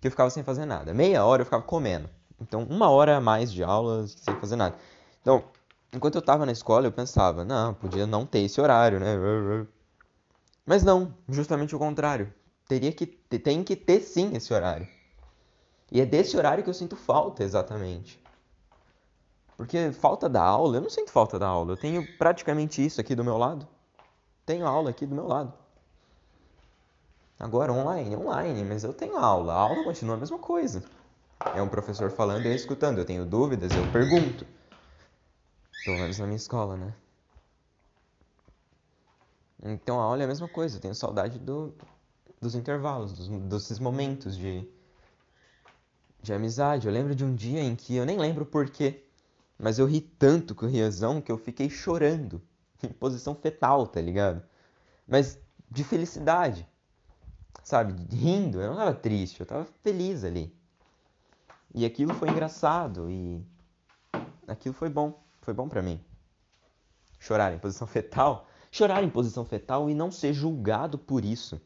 [0.00, 0.92] que eu ficava sem fazer nada.
[0.92, 2.10] Meia hora eu ficava comendo.
[2.40, 4.76] Então, uma hora a mais de aulas sem fazer nada.
[5.22, 5.44] Então,
[5.92, 9.16] enquanto eu estava na escola, eu pensava, não, podia não ter esse horário, né?
[10.66, 12.32] Mas não, justamente o contrário.
[12.68, 14.86] Teria que tem que ter sim esse horário.
[15.90, 18.20] E é desse horário que eu sinto falta, exatamente.
[19.56, 21.72] Porque falta da aula, eu não sinto falta da aula.
[21.72, 23.66] Eu tenho praticamente isso aqui do meu lado.
[24.44, 25.52] Tenho aula aqui do meu lado.
[27.38, 29.52] Agora online, online, mas eu tenho aula.
[29.54, 30.82] A aula continua a mesma coisa.
[31.54, 32.98] É um professor falando e eu escutando.
[32.98, 34.46] Eu tenho dúvidas, eu pergunto.
[35.84, 36.94] Pelo menos na minha escola, né?
[39.62, 40.76] Então a aula é a mesma coisa.
[40.76, 41.74] Eu tenho saudade do,
[42.40, 44.68] dos intervalos, dos, desses momentos de,
[46.22, 46.86] de amizade.
[46.86, 49.05] Eu lembro de um dia em que eu nem lembro porquê,
[49.58, 52.42] mas eu ri tanto com o Riazão que eu fiquei chorando
[52.82, 54.42] em posição fetal, tá ligado?
[55.06, 55.38] Mas
[55.70, 56.66] de felicidade
[57.66, 58.60] sabe, rindo.
[58.60, 60.54] Eu não tava triste, eu tava feliz ali.
[61.74, 63.44] E aquilo foi engraçado e
[64.46, 66.00] aquilo foi bom, foi bom para mim.
[67.18, 71.60] Chorar em posição fetal, chorar em posição fetal e não ser julgado por isso.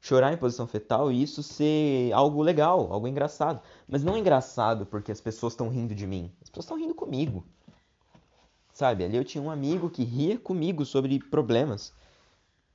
[0.00, 3.60] Chorar em posição fetal e isso ser algo legal, algo engraçado.
[3.88, 6.32] Mas não engraçado porque as pessoas estão rindo de mim.
[6.42, 7.44] As pessoas estão rindo comigo.
[8.72, 11.92] Sabe, ali eu tinha um amigo que ria comigo sobre problemas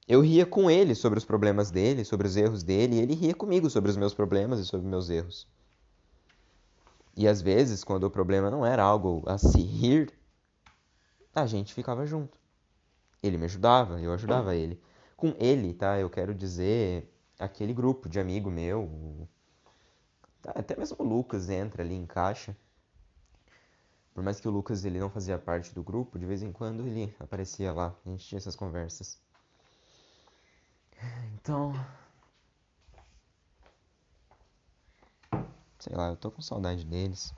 [0.07, 3.33] eu ria com ele sobre os problemas dele, sobre os erros dele, e ele ria
[3.33, 5.47] comigo sobre os meus problemas e sobre meus erros.
[7.15, 10.11] E às vezes, quando o problema não era algo a se rir,
[11.33, 12.37] a gente ficava junto.
[13.21, 14.81] Ele me ajudava, eu ajudava ele.
[15.15, 15.99] Com ele, tá?
[15.99, 17.10] Eu quero dizer
[17.41, 19.27] aquele grupo de amigo meu.
[20.45, 22.55] Até mesmo o Lucas entra ali, encaixa.
[24.13, 26.85] Por mais que o Lucas ele não fazia parte do grupo, de vez em quando
[26.85, 27.95] ele aparecia lá.
[28.05, 29.19] A gente tinha essas conversas.
[31.33, 31.73] Então.
[35.79, 37.33] Sei lá, eu tô com saudade deles.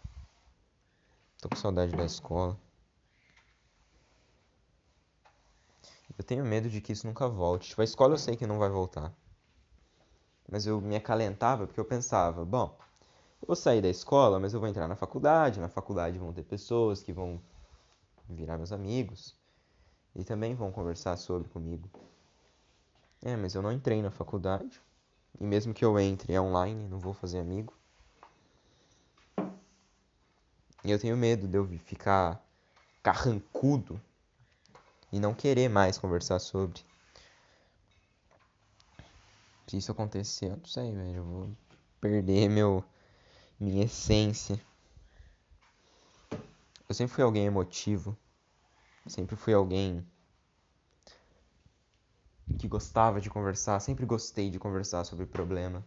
[1.41, 2.59] Tô com saudade da escola.
[6.17, 7.69] Eu tenho medo de que isso nunca volte.
[7.69, 9.13] Tipo, a escola eu sei que não vai voltar.
[10.53, 12.77] Mas eu me acalentava porque eu pensava, bom,
[13.41, 15.59] eu vou sair da escola, mas eu vou entrar na faculdade.
[15.59, 17.41] Na faculdade vão ter pessoas que vão
[18.29, 19.35] virar meus amigos
[20.15, 21.89] e também vão conversar sobre comigo.
[23.23, 24.79] É, mas eu não entrei na faculdade.
[25.41, 27.73] E mesmo que eu entre é online, não vou fazer amigo.
[30.83, 32.39] E eu tenho medo de eu ficar
[33.01, 33.99] carrancudo
[35.11, 36.85] e não querer mais conversar sobre.
[39.67, 41.15] Se isso acontecer, eu não sei, velho.
[41.17, 41.57] Eu vou
[41.99, 42.83] perder meu,
[43.59, 44.59] minha essência.
[46.87, 48.17] Eu sempre fui alguém emotivo.
[49.07, 50.05] Sempre fui alguém
[52.57, 55.83] que gostava de conversar, sempre gostei de conversar sobre problema.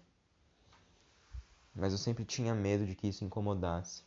[1.77, 4.03] mas eu sempre tinha medo de que isso incomodasse.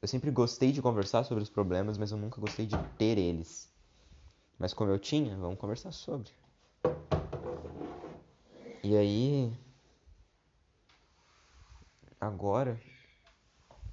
[0.00, 3.70] Eu sempre gostei de conversar sobre os problemas, mas eu nunca gostei de ter eles.
[4.58, 6.30] Mas como eu tinha, vamos conversar sobre.
[8.84, 9.52] E aí.
[12.20, 12.80] Agora.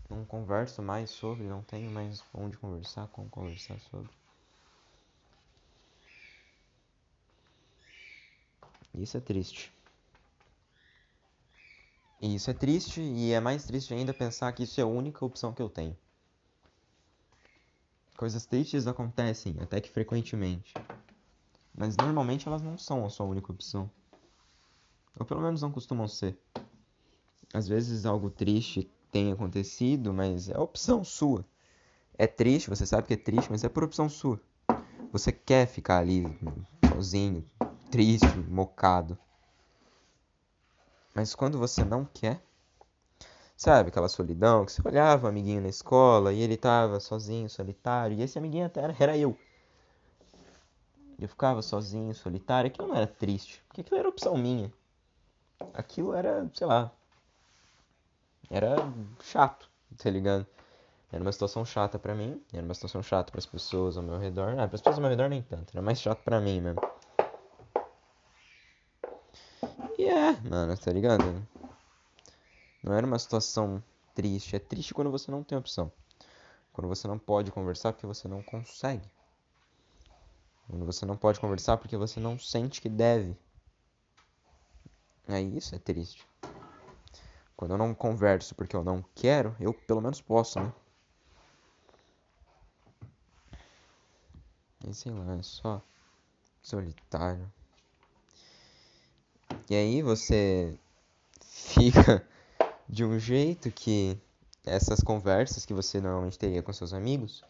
[0.09, 4.11] Não converso mais sobre, não tenho mais onde conversar, como conversar sobre.
[8.95, 9.71] Isso é triste.
[12.19, 15.53] Isso é triste, e é mais triste ainda pensar que isso é a única opção
[15.53, 15.95] que eu tenho.
[18.17, 20.73] Coisas tristes acontecem, até que frequentemente.
[21.77, 23.89] Mas normalmente elas não são a sua única opção.
[25.19, 26.39] Ou pelo menos não costumam ser.
[27.53, 31.45] Às vezes algo triste tem acontecido, mas é opção sua.
[32.17, 34.39] É triste, você sabe que é triste, mas é por opção sua.
[35.11, 36.23] Você quer ficar ali
[36.87, 37.43] sozinho,
[37.91, 39.17] triste, mocado.
[41.15, 42.41] Mas quando você não quer,
[43.57, 48.17] sabe aquela solidão que você olhava o amiguinho na escola e ele tava sozinho, solitário,
[48.17, 49.35] e esse amiguinho até era, era eu.
[51.19, 54.71] Eu ficava sozinho, solitário, aquilo não era triste, porque aquilo era opção minha.
[55.73, 56.91] Aquilo era, sei lá,
[58.49, 58.75] era
[59.21, 60.45] chato, tá ligado?
[61.11, 64.17] Era uma situação chata pra mim, era uma situação chata para as pessoas ao meu
[64.17, 64.51] redor.
[64.59, 66.79] Ah, para as pessoas ao meu redor nem tanto, era mais chato pra mim mesmo.
[69.97, 71.45] E é, mano, tá ligado?
[72.81, 73.83] Não era uma situação
[74.15, 74.55] triste.
[74.55, 75.91] É triste quando você não tem opção.
[76.71, 79.07] Quando você não pode conversar porque você não consegue.
[80.69, 83.35] Quando você não pode conversar porque você não sente que deve.
[85.29, 86.25] É isso, é triste.
[87.55, 90.73] Quando eu não converso porque eu não quero, eu pelo menos posso, né?
[94.87, 95.81] E sei lá, é só
[96.63, 97.51] solitário.
[99.69, 100.79] E aí você
[101.45, 102.27] fica
[102.87, 104.17] de um jeito que
[104.65, 107.43] essas conversas que você normalmente teria com seus amigos,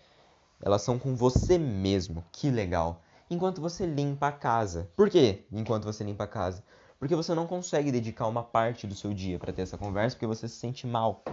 [0.62, 2.26] elas são com você mesmo.
[2.34, 3.02] Que legal.
[3.30, 4.92] Enquanto você limpa a casa.
[4.98, 5.46] Por quê?
[5.50, 6.62] Enquanto você limpa a casa.
[7.00, 10.28] Porque você não consegue dedicar uma parte do seu dia para ter essa conversa porque
[10.28, 11.24] você se sente mal.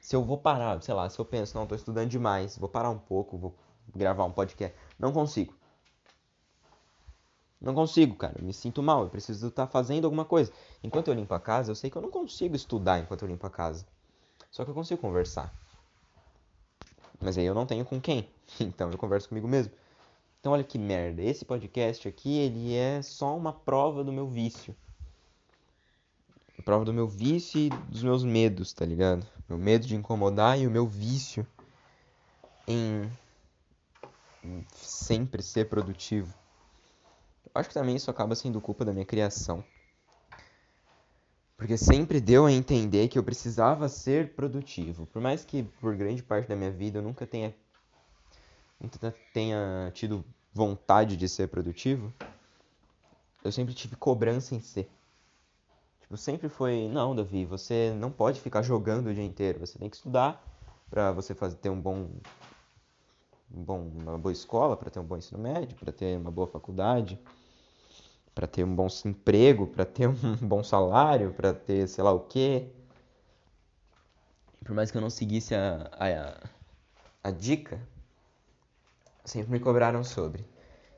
[0.00, 2.90] Se eu vou parar, sei lá, se eu penso, não, tô estudando demais, vou parar
[2.90, 3.54] um pouco, vou
[3.94, 5.52] gravar um podcast, não consigo.
[7.60, 8.34] Não consigo, cara.
[8.38, 9.04] Eu me sinto mal.
[9.04, 10.52] Eu preciso estar fazendo alguma coisa.
[10.82, 13.46] Enquanto eu limpo a casa, eu sei que eu não consigo estudar enquanto eu limpo
[13.46, 13.86] a casa.
[14.50, 15.52] Só que eu consigo conversar.
[17.18, 18.28] Mas aí eu não tenho com quem.
[18.60, 19.72] Então eu converso comigo mesmo.
[20.44, 21.22] Então olha que merda.
[21.22, 24.76] Esse podcast aqui, ele é só uma prova do meu vício.
[26.66, 29.26] Prova do meu vício e dos meus medos, tá ligado?
[29.48, 31.46] Meu medo de incomodar e o meu vício
[32.68, 33.10] em
[34.74, 36.34] sempre ser produtivo.
[37.54, 39.64] Acho que também isso acaba sendo culpa da minha criação.
[41.56, 45.06] Porque sempre deu a entender que eu precisava ser produtivo.
[45.06, 47.54] Por mais que por grande parte da minha vida eu nunca tenha,
[49.32, 52.12] tenha tido vontade de ser produtivo,
[53.42, 54.90] eu sempre tive cobrança em ser.
[56.00, 59.88] Tipo, sempre foi, não, Davi, você não pode ficar jogando o dia inteiro, você tem
[59.88, 60.42] que estudar
[60.90, 62.08] para você fazer ter um bom,
[63.52, 66.46] um bom uma boa escola, para ter um bom ensino médio, para ter uma boa
[66.46, 67.18] faculdade
[68.34, 72.20] para ter um bom emprego, para ter um bom salário, para ter sei lá o
[72.20, 72.66] quê.
[74.64, 77.80] Por mais que eu não seguisse a, a, a dica,
[79.24, 80.46] sempre me cobraram sobre.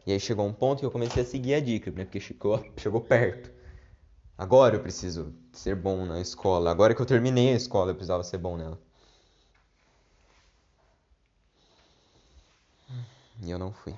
[0.07, 2.05] E aí chegou um ponto que eu comecei a seguir a dica, né?
[2.05, 3.51] Porque chegou, chegou perto.
[4.39, 6.71] Agora eu preciso ser bom na escola.
[6.71, 8.79] Agora que eu terminei a escola, eu precisava ser bom nela.
[13.43, 13.95] E eu não fui.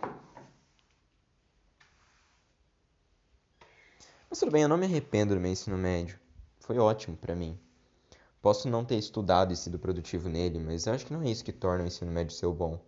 [4.31, 6.19] Mas tudo bem, eu não me arrependo do meu ensino médio.
[6.61, 7.59] Foi ótimo para mim.
[8.41, 11.45] Posso não ter estudado e sido produtivo nele, mas eu acho que não é isso
[11.45, 12.81] que torna o ensino médio ser bom.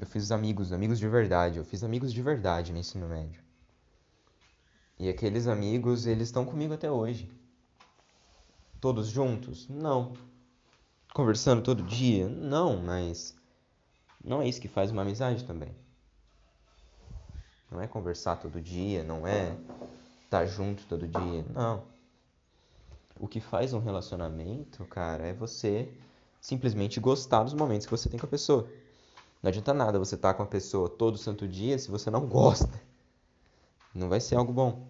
[0.00, 1.58] Eu fiz amigos, amigos de verdade.
[1.58, 3.42] Eu fiz amigos de verdade no ensino médio.
[4.98, 7.30] E aqueles amigos, eles estão comigo até hoje.
[8.80, 9.68] Todos juntos?
[9.68, 10.14] Não.
[11.12, 12.26] Conversando todo dia?
[12.30, 13.36] Não, mas
[14.24, 15.76] não é isso que faz uma amizade também.
[17.70, 19.50] Não é conversar todo dia, não é
[20.24, 21.44] estar tá junto todo dia.
[21.52, 21.84] Não.
[23.18, 25.92] O que faz um relacionamento, cara, é você
[26.40, 28.66] simplesmente gostar dos momentos que você tem com a pessoa.
[29.42, 32.26] Não adianta nada você estar tá com a pessoa todo santo dia se você não
[32.28, 32.80] gosta.
[33.94, 34.86] Não vai ser algo bom.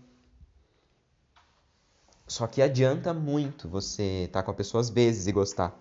[2.26, 5.76] Só que adianta muito você estar tá com a pessoa às vezes e gostar.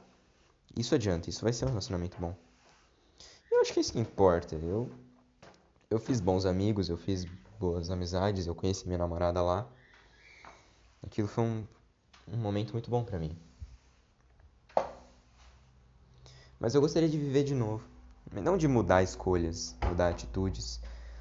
[0.75, 2.35] Isso adianta, isso vai ser um relacionamento bom.
[3.51, 4.55] Eu acho que é isso que importa.
[4.55, 4.89] Eu,
[5.89, 7.25] eu fiz bons amigos, eu fiz
[7.59, 9.67] boas amizades, eu conheci minha namorada lá.
[11.03, 11.67] Aquilo foi um,
[12.27, 13.35] um momento muito bom para mim.
[16.59, 17.83] Mas eu gostaria de viver de novo.
[18.31, 20.79] Não de mudar escolhas, mudar atitudes.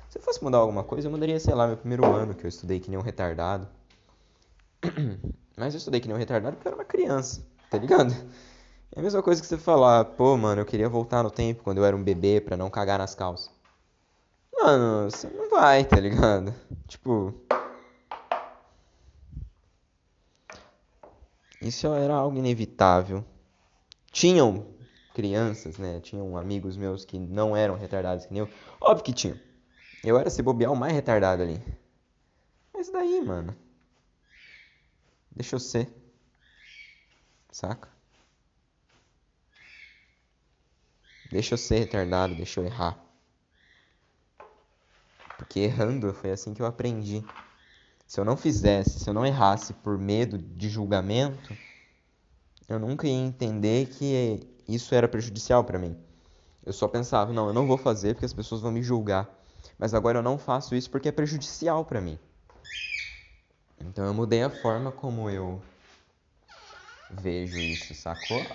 [0.09, 2.49] Se eu fosse mudar alguma coisa, eu mudaria, sei lá, meu primeiro ano, que eu
[2.49, 3.69] estudei que nem um retardado.
[5.57, 8.15] Mas eu estudei que nem um retardado porque eu era uma criança, tá ligado?
[8.95, 11.79] É a mesma coisa que você falar, pô, mano, eu queria voltar no tempo quando
[11.79, 13.51] eu era um bebê pra não cagar nas calças.
[14.53, 16.55] Mano, você não vai, tá ligado?
[16.87, 17.35] Tipo.
[21.61, 23.25] Isso era algo inevitável.
[24.11, 24.67] Tinham
[25.19, 25.99] crianças, né?
[25.99, 28.49] Tinham amigos meus que não eram retardados que nem eu.
[28.81, 29.37] Óbvio que tinham.
[30.05, 31.61] Eu era se bobear o mais retardado ali.
[32.73, 33.53] Mas daí, mano.
[35.35, 35.93] Deixa eu ser.
[37.51, 37.89] Saca?
[41.33, 42.97] Deixa eu ser retardado, deixa eu errar.
[45.37, 47.25] Porque errando foi assim que eu aprendi.
[48.07, 51.57] Se eu não fizesse, se eu não errasse por medo de julgamento,
[52.69, 55.97] eu nunca ia entender que isso era prejudicial para mim.
[56.65, 59.29] Eu só pensava, não, eu não vou fazer porque as pessoas vão me julgar.
[59.79, 62.19] Mas agora eu não faço isso porque é prejudicial para mim.
[63.81, 65.63] Então eu mudei a forma como eu
[67.09, 68.47] vejo isso, sacou?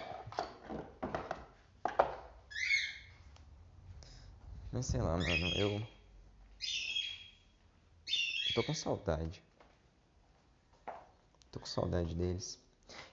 [4.71, 5.81] Mas sei lá, mano, eu.
[8.45, 9.43] eu tô com saudade.
[11.51, 12.62] Tô com saudade deles.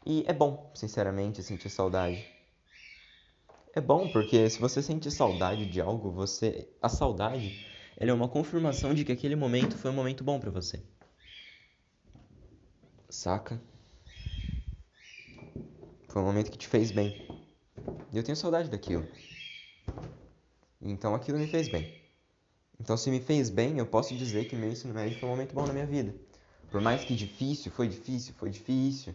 [0.04, 2.24] E é bom, sinceramente, sentir saudade.
[3.74, 6.68] É bom porque se você sente saudade de algo, você.
[6.82, 10.50] A saudade ela é uma confirmação de que aquele momento foi um momento bom para
[10.50, 10.82] você.
[13.10, 13.60] Saca?
[16.08, 17.28] Foi um momento que te fez bem.
[18.10, 19.06] E eu tenho saudade daquilo.
[20.80, 21.94] Então aquilo me fez bem.
[22.80, 25.54] Então se me fez bem, eu posso dizer que meu ensino médio foi um momento
[25.54, 26.14] bom na minha vida.
[26.70, 29.14] Por mais que difícil, foi difícil, foi difícil.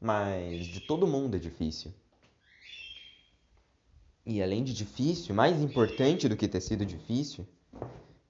[0.00, 1.92] Mas de todo mundo é difícil.
[4.24, 7.46] E além de difícil, mais importante do que ter sido difícil,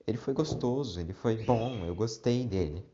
[0.07, 2.85] ele foi gostoso, ele foi bom, eu gostei dele.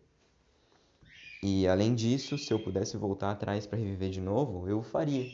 [1.42, 5.30] E além disso, se eu pudesse voltar atrás para reviver de novo, eu faria.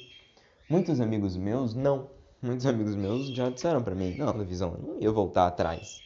[0.68, 2.10] Muitos amigos meus não.
[2.40, 6.02] Muitos amigos meus já disseram para mim: "Não, Levisão, eu não ia voltar atrás".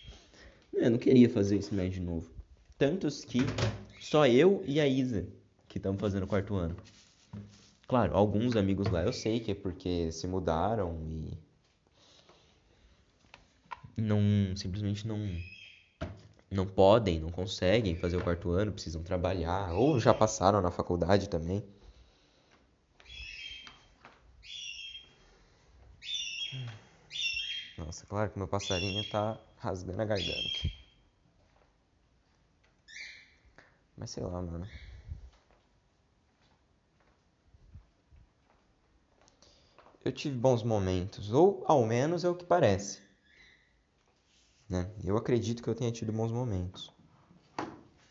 [0.73, 2.31] Eu não queria fazer isso mais de novo.
[2.79, 3.59] Tantos que
[3.99, 5.27] só eu e a Isa
[5.69, 6.77] que estamos fazendo o quarto ano.
[7.89, 11.37] Claro, alguns amigos lá eu sei que é porque se mudaram e
[13.97, 15.43] não simplesmente não
[16.51, 21.29] não podem, não conseguem fazer o quarto ano, precisam trabalhar, ou já passaram na faculdade
[21.29, 21.65] também.
[27.75, 30.61] Nossa, claro que meu passarinho tá rasgando a garganta.
[33.97, 34.71] Mas sei lá, mano.
[40.07, 43.03] Eu tive bons momentos, ou ao menos é o que parece.
[44.69, 44.89] Né?
[45.03, 46.95] Eu acredito que eu tenha tido bons momentos.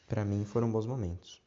[0.06, 1.42] Para mim foram bons momentos.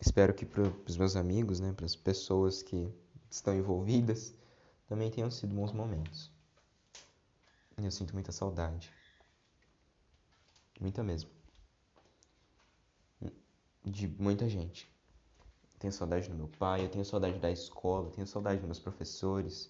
[0.00, 2.88] Espero que para os meus amigos, né, para as pessoas que
[3.28, 4.32] estão envolvidas,
[4.86, 6.30] também tenham sido bons momentos.
[7.76, 8.92] Eu sinto muita saudade.
[10.80, 11.30] Muita mesmo.
[13.84, 14.88] De muita gente.
[15.78, 19.68] Tenho saudade do meu pai, eu tenho saudade da escola, tenho saudade dos meus professores,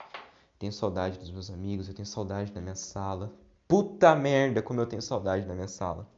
[0.58, 3.32] tenho saudade dos meus amigos, eu tenho saudade da minha sala.
[3.66, 6.08] Puta merda, como eu tenho saudade da minha sala.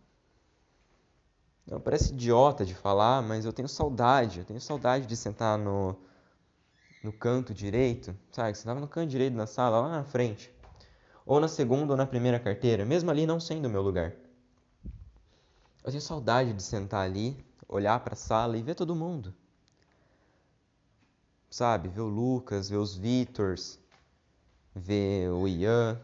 [1.85, 4.39] Parece idiota de falar, mas eu tenho saudade.
[4.39, 5.97] Eu tenho saudade de sentar no,
[7.03, 8.55] no canto direito, sabe?
[8.55, 10.51] Você estava no canto direito da sala, lá na frente.
[11.27, 14.15] Ou na segunda ou na primeira carteira, mesmo ali não sendo o meu lugar.
[15.85, 19.35] Eu tenho saudade de sentar ali, olhar para a sala e ver todo mundo.
[21.51, 21.89] Sabe?
[21.89, 23.79] Ver o Lucas, ver os Vitors,
[24.75, 26.01] ver o Ian,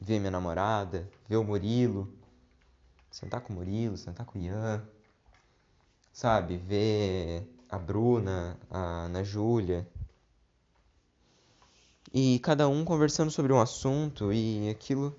[0.00, 2.12] ver minha namorada, ver o Murilo,
[3.10, 4.82] sentar com o Murilo, sentar com o Ian,
[6.12, 6.56] sabe?
[6.56, 9.86] Ver a Bruna, a Ana Júlia.
[12.12, 15.14] E cada um conversando sobre um assunto e aquilo.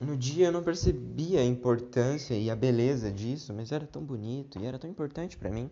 [0.00, 4.58] No dia eu não percebia a importância e a beleza disso, mas era tão bonito
[4.58, 5.70] e era tão importante para mim.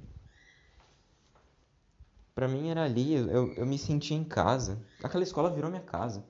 [2.36, 4.78] Para mim era ali, eu, eu me sentia em casa.
[5.02, 6.22] Aquela escola virou minha casa.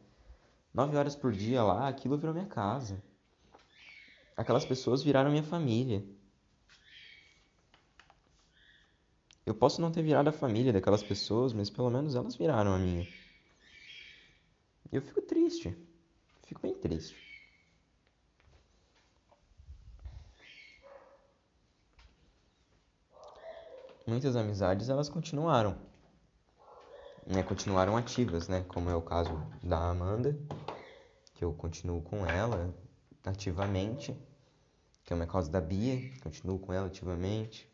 [0.73, 3.03] Nove horas por dia lá, aquilo virou minha casa.
[4.37, 6.05] Aquelas pessoas viraram minha família.
[9.45, 12.79] Eu posso não ter virado a família daquelas pessoas, mas pelo menos elas viraram a
[12.79, 13.05] minha.
[14.93, 15.77] Eu fico triste.
[16.45, 17.17] Fico bem triste.
[24.07, 25.86] muitas amizades elas continuaram.
[27.27, 28.65] Né, continuaram ativas, né?
[28.69, 30.39] Como é o caso da Amanda,
[31.35, 32.73] que eu continuo com ela
[33.25, 34.17] ativamente,
[35.05, 37.69] que é o caso da Bia, continuo com ela ativamente.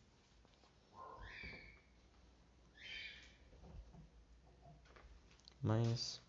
[5.63, 6.21] Mas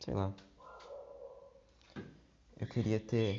[0.00, 0.32] sei lá.
[2.58, 3.38] Eu queria ter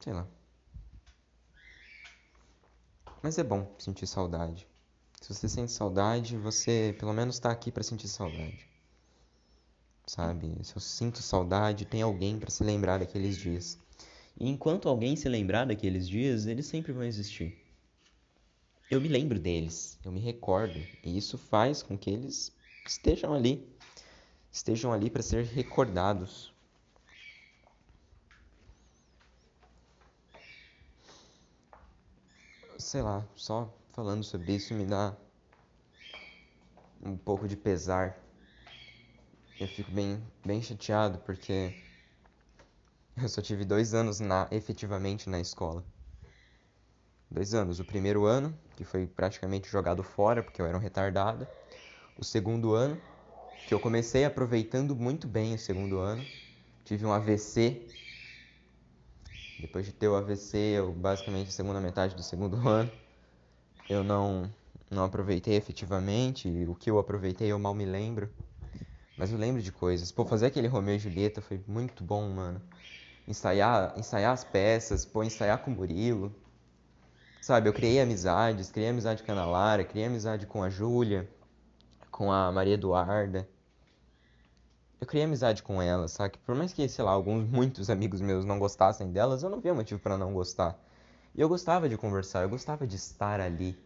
[0.00, 0.26] sei lá.
[3.24, 4.68] Mas é bom sentir saudade.
[5.18, 8.68] Se você sente saudade, você pelo menos está aqui para sentir saudade.
[10.06, 10.54] Sabe?
[10.62, 13.78] Se eu sinto saudade, tem alguém para se lembrar daqueles dias.
[14.38, 17.58] E enquanto alguém se lembrar daqueles dias, eles sempre vão existir.
[18.90, 22.52] Eu me lembro deles, eu me recordo, e isso faz com que eles
[22.86, 23.66] estejam ali,
[24.52, 26.53] estejam ali para ser recordados.
[32.84, 35.16] Sei lá, só falando sobre isso me dá
[37.02, 38.14] um pouco de pesar.
[39.58, 41.72] Eu fico bem, bem chateado porque
[43.16, 45.82] eu só tive dois anos na, efetivamente na escola.
[47.30, 47.80] Dois anos.
[47.80, 51.46] O primeiro ano, que foi praticamente jogado fora porque eu era um retardado.
[52.18, 53.00] O segundo ano,
[53.66, 56.24] que eu comecei aproveitando muito bem o segundo ano.
[56.84, 57.80] Tive um AVC
[59.64, 62.90] depois de ter o AVC, eu basicamente a segunda metade do segundo ano,
[63.88, 64.50] eu não
[64.90, 68.30] não aproveitei efetivamente, o que eu aproveitei eu mal me lembro.
[69.16, 70.12] Mas eu lembro de coisas.
[70.12, 72.60] Pô, fazer aquele Romeu e Julieta foi muito bom, mano.
[73.26, 76.32] Ensaiar, ensaiar as peças, pô, ensaiar com o Murilo.
[77.40, 81.28] Sabe, eu criei amizades, criei amizade com a Ana Lara, criei amizade com a Júlia,
[82.10, 83.48] com a Maria Eduarda
[85.00, 86.38] eu criei amizade com elas, sabe?
[86.44, 89.74] Por mais que, sei lá, alguns, muitos amigos meus não gostassem delas, eu não via
[89.74, 90.78] motivo para não gostar.
[91.34, 93.76] E eu gostava de conversar, eu gostava de estar ali.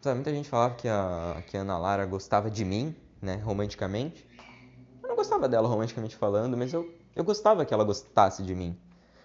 [0.00, 4.28] Sabe, muita gente falava que a, que a Ana Lara gostava de mim, né, romanticamente.
[5.02, 8.76] Eu não gostava dela romanticamente falando, mas eu, eu gostava que ela gostasse de mim.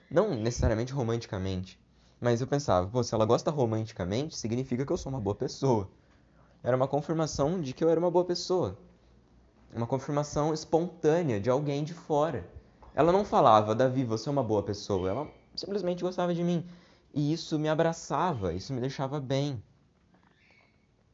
[0.09, 1.79] Não necessariamente romanticamente.
[2.19, 5.89] Mas eu pensava, pô, se ela gosta romanticamente, significa que eu sou uma boa pessoa.
[6.63, 8.77] Era uma confirmação de que eu era uma boa pessoa
[9.73, 12.47] uma confirmação espontânea de alguém de fora.
[12.93, 15.09] Ela não falava, Davi, você é uma boa pessoa.
[15.09, 16.65] Ela simplesmente gostava de mim.
[17.13, 19.61] E isso me abraçava, isso me deixava bem.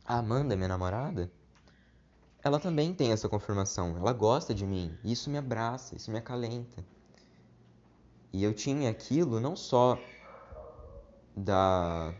[0.06, 1.32] A Amanda, minha namorada,
[2.44, 3.96] ela também tem essa confirmação.
[3.98, 4.98] Ela gosta de mim.
[5.04, 6.84] Isso me abraça, isso me acalenta.
[8.34, 9.98] E eu tinha aquilo não só
[11.36, 12.14] da,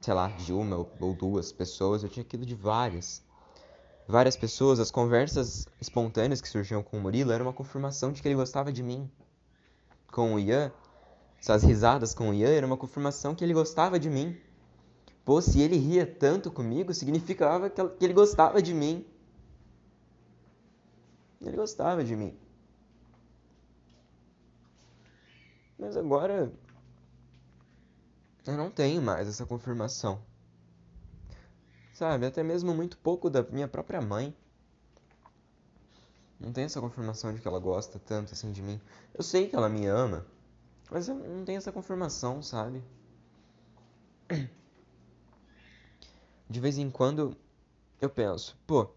[0.00, 3.26] sei lá, de uma ou duas pessoas, eu tinha aquilo de várias
[4.08, 8.28] várias pessoas, as conversas espontâneas que surgiam com o Murilo era uma confirmação de que
[8.28, 9.08] ele gostava de mim.
[10.10, 10.72] Com o Ian,
[11.38, 14.40] essas risadas com o Ian era uma confirmação que ele gostava de mim.
[15.24, 19.06] Pô, se ele ria tanto comigo, significava que ele gostava de mim.
[21.40, 22.34] Ele gostava de mim.
[25.78, 26.50] Mas agora
[28.46, 30.20] eu não tenho mais essa confirmação.
[31.98, 32.26] Sabe?
[32.26, 34.32] Até mesmo muito pouco da minha própria mãe.
[36.38, 38.80] Não tem essa confirmação de que ela gosta tanto assim de mim.
[39.12, 40.24] Eu sei que ela me ama,
[40.92, 42.84] mas eu não tenho essa confirmação, sabe?
[46.48, 47.36] De vez em quando
[48.00, 48.88] eu penso, pô,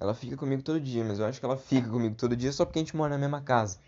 [0.00, 2.64] ela fica comigo todo dia, mas eu acho que ela fica comigo todo dia só
[2.64, 3.78] porque a gente mora na mesma casa.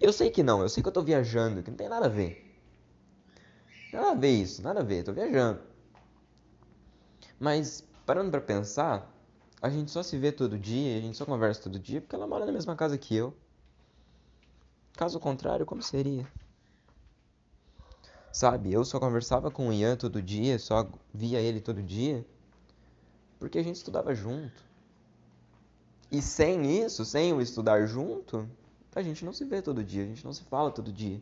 [0.00, 2.08] Eu sei que não, eu sei que eu tô viajando, que não tem nada a
[2.08, 2.40] ver.
[3.92, 5.73] Nada a ver isso, nada a ver, tô viajando.
[7.44, 9.14] Mas, parando para pensar,
[9.60, 12.26] a gente só se vê todo dia, a gente só conversa todo dia porque ela
[12.26, 13.36] mora na mesma casa que eu.
[14.94, 16.26] Caso contrário, como seria?
[18.32, 22.26] Sabe, eu só conversava com o Ian todo dia, só via ele todo dia,
[23.38, 24.64] porque a gente estudava junto.
[26.10, 28.48] E sem isso, sem o estudar junto,
[28.94, 31.20] a gente não se vê todo dia, a gente não se fala todo dia.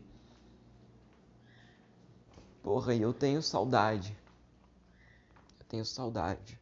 [2.62, 4.16] Porra, e eu tenho saudade
[5.72, 6.60] tenho saudade.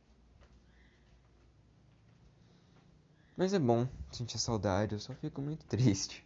[3.36, 6.24] Mas é bom sentir saudade, eu só fico muito triste.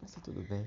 [0.00, 0.66] Mas tá tudo bem.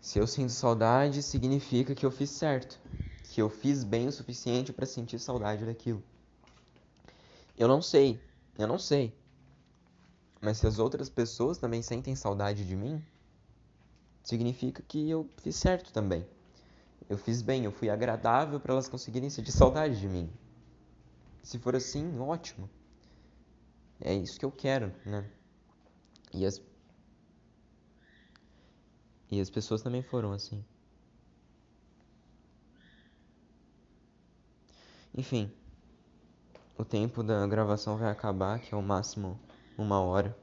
[0.00, 2.80] Se eu sinto saudade, significa que eu fiz certo,
[3.22, 6.02] que eu fiz bem o suficiente para sentir saudade daquilo.
[7.56, 8.20] Eu não sei,
[8.58, 9.23] eu não sei.
[10.44, 13.02] Mas se as outras pessoas também sentem saudade de mim,
[14.22, 16.26] significa que eu fiz certo também.
[17.08, 20.30] Eu fiz bem, eu fui agradável para elas conseguirem sentir saudade de mim.
[21.42, 22.68] Se for assim, ótimo.
[23.98, 25.24] É isso que eu quero, né?
[26.34, 26.60] E as
[29.30, 30.62] e as pessoas também foram assim.
[35.16, 35.50] Enfim,
[36.76, 39.40] o tempo da gravação vai acabar, que é o máximo
[39.76, 40.36] uma hora.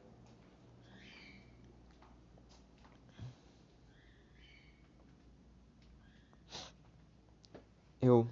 [8.02, 8.28] Eu.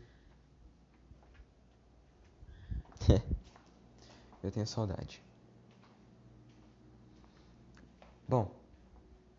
[4.43, 5.23] eu tenho saudade.
[8.27, 8.51] Bom,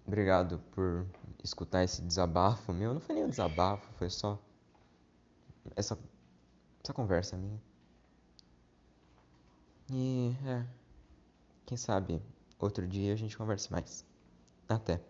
[0.07, 1.07] obrigado por
[1.43, 2.95] escutar esse desabafo meu.
[2.95, 4.39] Não foi nem um desabafo, foi só
[5.77, 5.99] essa,
[6.83, 7.61] essa conversa minha.
[9.93, 10.80] E é.
[11.71, 12.21] Quem sabe
[12.59, 14.05] outro dia a gente converse mais.
[14.69, 15.01] Até.